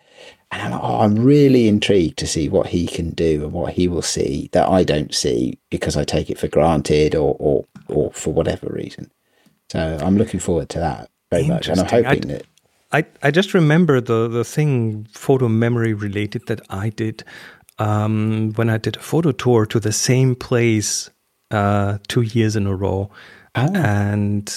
And 0.54 0.62
I'm, 0.62 0.72
like, 0.72 0.82
oh, 0.84 1.00
I'm 1.00 1.16
really 1.16 1.70
intrigued 1.70 2.20
to 2.20 2.28
see 2.28 2.50
what 2.50 2.68
he 2.68 2.86
can 2.86 3.12
do 3.12 3.44
and 3.46 3.54
what 3.54 3.74
he 3.74 3.88
will 3.88 4.02
see 4.04 4.50
that 4.52 4.68
i 4.70 4.84
don't 4.84 5.14
see 5.16 5.58
because 5.72 5.98
i 5.98 6.04
take 6.04 6.30
it 6.30 6.38
for 6.38 6.50
granted 6.50 7.16
or 7.16 7.36
or, 7.40 7.66
or 7.88 8.12
for 8.12 8.32
whatever 8.32 8.68
reason. 8.70 9.10
So 9.72 9.98
i'm 10.04 10.18
looking 10.18 10.40
forward 10.40 10.70
to 10.70 10.80
that 10.80 11.10
very 11.32 11.48
much 11.48 11.68
and 11.68 11.80
i'm 11.80 11.88
hoping 11.88 12.06
I'd- 12.06 12.28
that 12.34 12.46
I, 12.94 13.06
I 13.24 13.32
just 13.32 13.54
remember 13.54 14.02
the, 14.02 14.28
the 14.28 14.44
thing 14.44 15.08
photo 15.12 15.48
memory 15.48 15.94
related 15.94 16.48
that 16.48 16.62
I 16.70 16.90
did 16.90 17.24
um, 17.80 18.54
when 18.56 18.70
I 18.70 18.78
did 18.78 18.98
a 18.98 19.00
photo 19.00 19.32
tour 19.32 19.66
to 19.68 19.80
the 19.80 19.92
same 19.92 20.36
place 20.36 21.10
uh, 21.52 21.98
two 22.08 22.22
years 22.22 22.56
in 22.56 22.68
a 22.68 22.76
row. 22.76 23.10
And 23.56 24.54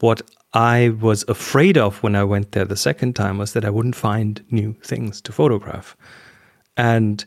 what 0.00 0.22
I 0.54 0.90
was 1.00 1.24
afraid 1.28 1.76
of 1.76 2.02
when 2.02 2.14
I 2.14 2.24
went 2.24 2.52
there 2.52 2.64
the 2.64 2.76
second 2.76 3.16
time 3.16 3.38
was 3.38 3.52
that 3.52 3.64
I 3.64 3.70
wouldn't 3.70 3.96
find 3.96 4.44
new 4.50 4.74
things 4.82 5.20
to 5.22 5.32
photograph. 5.32 5.96
And 6.76 7.24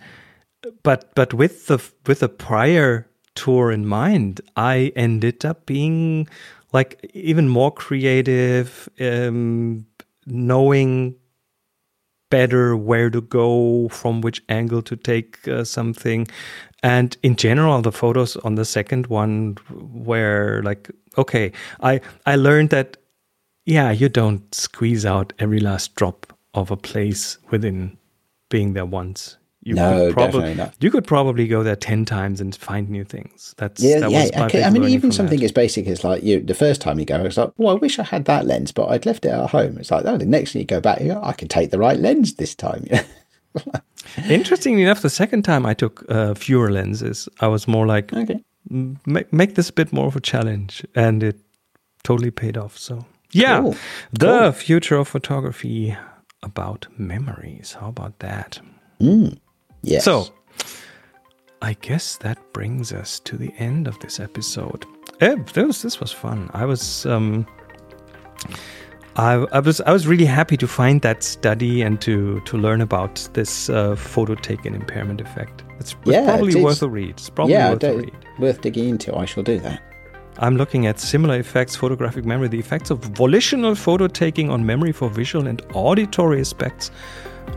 but 0.84 1.13
but 1.15 1.34
with 1.34 1.67
the 1.67 1.80
with 2.06 2.19
the 2.19 2.30
prior 2.30 3.08
tour 3.36 3.71
in 3.71 3.86
mind, 3.86 4.41
I 4.56 4.91
ended 4.95 5.45
up 5.45 5.65
being 5.65 6.28
like 6.74 7.10
even 7.13 7.50
more 7.50 7.71
creative, 7.71 8.88
um, 9.00 9.86
knowing 10.32 11.15
better 12.30 12.78
where 12.78 13.10
to 13.10 13.22
go, 13.22 13.89
from 13.89 14.22
which 14.22 14.41
angle 14.50 14.82
to 14.82 14.96
take 14.96 15.48
uh, 15.48 15.63
something. 15.63 16.28
And 16.82 17.15
in 17.22 17.36
general, 17.36 17.82
the 17.82 17.91
photos 17.91 18.38
on 18.38 18.56
the 18.56 18.65
second 18.65 19.08
one 19.08 19.58
were 19.70 20.62
like, 20.63 20.89
okay, 21.17 21.52
I 21.82 22.02
I 22.26 22.36
learned 22.38 22.70
that 22.72 22.98
yeah, 23.65 23.91
you 23.91 24.10
don't 24.10 24.54
squeeze 24.56 25.06
out 25.06 25.34
every 25.38 25.60
last 25.60 25.96
drop 25.96 26.34
of 26.54 26.72
a 26.72 26.78
place 26.78 27.38
within 27.52 27.98
being 28.50 28.74
there 28.74 28.86
once. 28.86 29.38
You 29.63 29.76
No, 29.76 30.08
could 30.08 30.13
probably. 30.15 30.60
You 30.80 30.89
could 30.89 31.06
probably 31.06 31.47
go 31.47 31.62
there 31.62 31.76
ten 31.76 32.04
times 32.06 32.41
and 32.41 32.56
find 32.56 32.89
new 32.89 33.04
things. 33.04 33.54
That's 33.58 33.82
Yeah, 33.84 34.00
that 34.00 34.12
yeah. 34.12 34.45
okay. 34.45 34.63
I 34.63 34.69
mean, 34.71 34.86
even 34.86 35.12
something 35.12 35.38
that. 35.39 35.45
as 35.45 35.52
basic 35.52 35.86
as 35.88 36.04
like 36.04 36.24
you. 36.24 36.39
The 36.41 36.56
first 36.56 36.82
time 36.82 36.97
you 37.00 37.06
go, 37.06 37.24
it's 37.24 37.38
like, 37.38 37.52
well, 37.58 37.76
I 37.76 37.80
wish 37.80 38.00
I 38.00 38.04
had 38.04 38.26
that 38.26 38.45
lens, 38.47 38.71
but 38.71 38.88
I'd 38.88 39.06
left 39.06 39.24
it 39.26 39.30
at 39.30 39.50
home. 39.52 39.78
It's 39.78 39.91
like, 39.91 40.04
oh, 40.06 40.17
the 40.17 40.26
next 40.26 40.54
time 40.54 40.62
you 40.62 40.65
go 40.65 40.82
back, 40.82 41.00
you 41.02 41.10
go, 41.13 41.21
I 41.24 41.34
can 41.34 41.47
take 41.47 41.69
the 41.69 41.78
right 41.78 42.00
lens 42.00 42.36
this 42.36 42.56
time. 42.56 42.86
Interestingly 44.30 44.82
enough, 44.84 45.02
the 45.02 45.10
second 45.10 45.43
time 45.43 45.65
I 45.65 45.74
took 45.74 46.04
uh, 46.10 46.34
fewer 46.34 46.71
lenses, 46.71 47.30
I 47.39 47.47
was 47.47 47.67
more 47.67 47.86
like, 47.86 48.12
okay. 48.13 48.43
make 49.06 49.32
make 49.32 49.54
this 49.56 49.69
a 49.69 49.74
bit 49.74 49.93
more 49.93 50.08
of 50.08 50.15
a 50.15 50.21
challenge, 50.21 50.84
and 50.95 51.21
it 51.24 51.39
totally 52.04 52.32
paid 52.32 52.58
off. 52.58 52.78
So 52.78 53.06
yeah, 53.32 53.62
Cool. 53.62 53.76
the 54.12 54.39
Cool. 54.39 54.52
future 54.54 54.95
of 54.97 55.08
photography 55.08 55.95
about 56.43 56.88
memories. 56.97 57.78
How 57.80 57.89
about 57.89 58.17
that? 58.19 58.60
Yes. 59.84 60.04
So, 60.06 60.28
I 61.62 61.74
guess 61.82 62.17
that 62.17 62.38
brings 62.54 62.91
us 62.94 63.20
to 63.22 63.38
the 63.38 63.52
end 63.58 63.88
of 63.88 64.00
this 64.00 64.20
episode. 64.20 64.86
Eh, 65.20 65.36
this 65.54 65.82
this 65.82 66.00
was 66.00 66.12
fun. 66.12 66.50
I 66.54 66.65
was 66.65 67.06
um, 67.06 67.46
I, 69.15 69.34
I 69.52 69.60
was 69.60 69.82
I 69.82 69.91
was 69.91 70.08
really 70.08 70.26
happy 70.26 70.58
to 70.58 70.67
find 70.67 71.02
that 71.02 71.24
study 71.24 71.82
and 71.82 72.00
to 72.02 72.39
to 72.41 72.58
learn 72.58 72.82
about 72.82 73.28
this 73.34 73.70
uh, 73.70 73.96
photo 73.96 74.36
taken 74.36 74.74
impairment 74.74 75.22
effect. 75.22 75.63
It's, 75.80 75.94
it's 76.02 76.12
Yeah, 76.12 76.26
probably 76.26 76.62
worth 76.62 76.82
a 76.82 76.89
read. 76.89 77.10
It's 77.12 77.30
probably 77.30 77.54
yeah, 77.54 77.72
worth 77.72 77.84
a 77.84 77.98
read. 77.98 78.13
worth 78.39 78.62
digging 78.62 78.89
into. 78.89 79.15
I 79.15 79.26
shall 79.26 79.44
do 79.44 79.60
that. 79.60 79.82
I'm 80.38 80.56
looking 80.58 80.88
at 80.88 81.00
similar 81.00 81.38
effects, 81.38 81.76
photographic 81.76 82.26
memory, 82.26 82.48
the 82.48 82.58
effects 82.60 82.89
of 82.89 83.00
volitional 83.00 83.76
photo 83.76 84.08
taking 84.08 84.50
on 84.50 84.65
memory 84.65 84.91
for 84.94 85.10
visual 85.10 85.46
and 85.48 85.62
auditory 85.74 86.39
aspects 86.39 86.89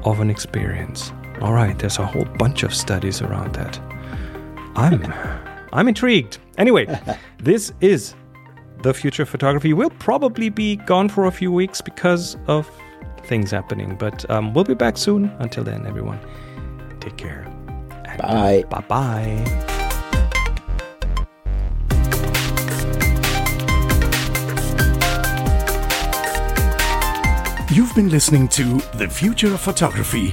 of 0.04 0.20
an 0.20 0.28
experience. 0.28 1.12
All 1.40 1.52
right, 1.52 1.78
there's 1.78 1.98
a 1.98 2.06
whole 2.06 2.24
bunch 2.38 2.62
of 2.62 2.74
studies 2.74 3.20
around 3.20 3.54
that. 3.54 3.78
I'm 4.76 5.12
I'm 5.72 5.88
intrigued. 5.88 6.38
Anyway, 6.58 6.86
this 7.38 7.72
is 7.80 8.14
the 8.82 8.94
future 8.94 9.22
of 9.22 9.28
photography. 9.28 9.72
We'll 9.72 9.90
probably 9.90 10.48
be 10.48 10.76
gone 10.76 11.08
for 11.08 11.26
a 11.26 11.32
few 11.32 11.50
weeks 11.52 11.80
because 11.80 12.36
of 12.46 12.70
things 13.24 13.50
happening, 13.50 13.96
but 13.96 14.28
um, 14.30 14.54
we'll 14.54 14.64
be 14.64 14.74
back 14.74 14.96
soon. 14.96 15.26
Until 15.38 15.64
then, 15.64 15.86
everyone, 15.86 16.20
take 17.00 17.16
care. 17.16 17.44
Bye. 18.18 18.64
Bye 18.70 18.84
bye. 18.88 19.70
You've 27.70 27.92
been 27.96 28.08
listening 28.08 28.46
to 28.48 28.78
The 28.94 29.08
Future 29.10 29.52
of 29.52 29.60
Photography. 29.60 30.32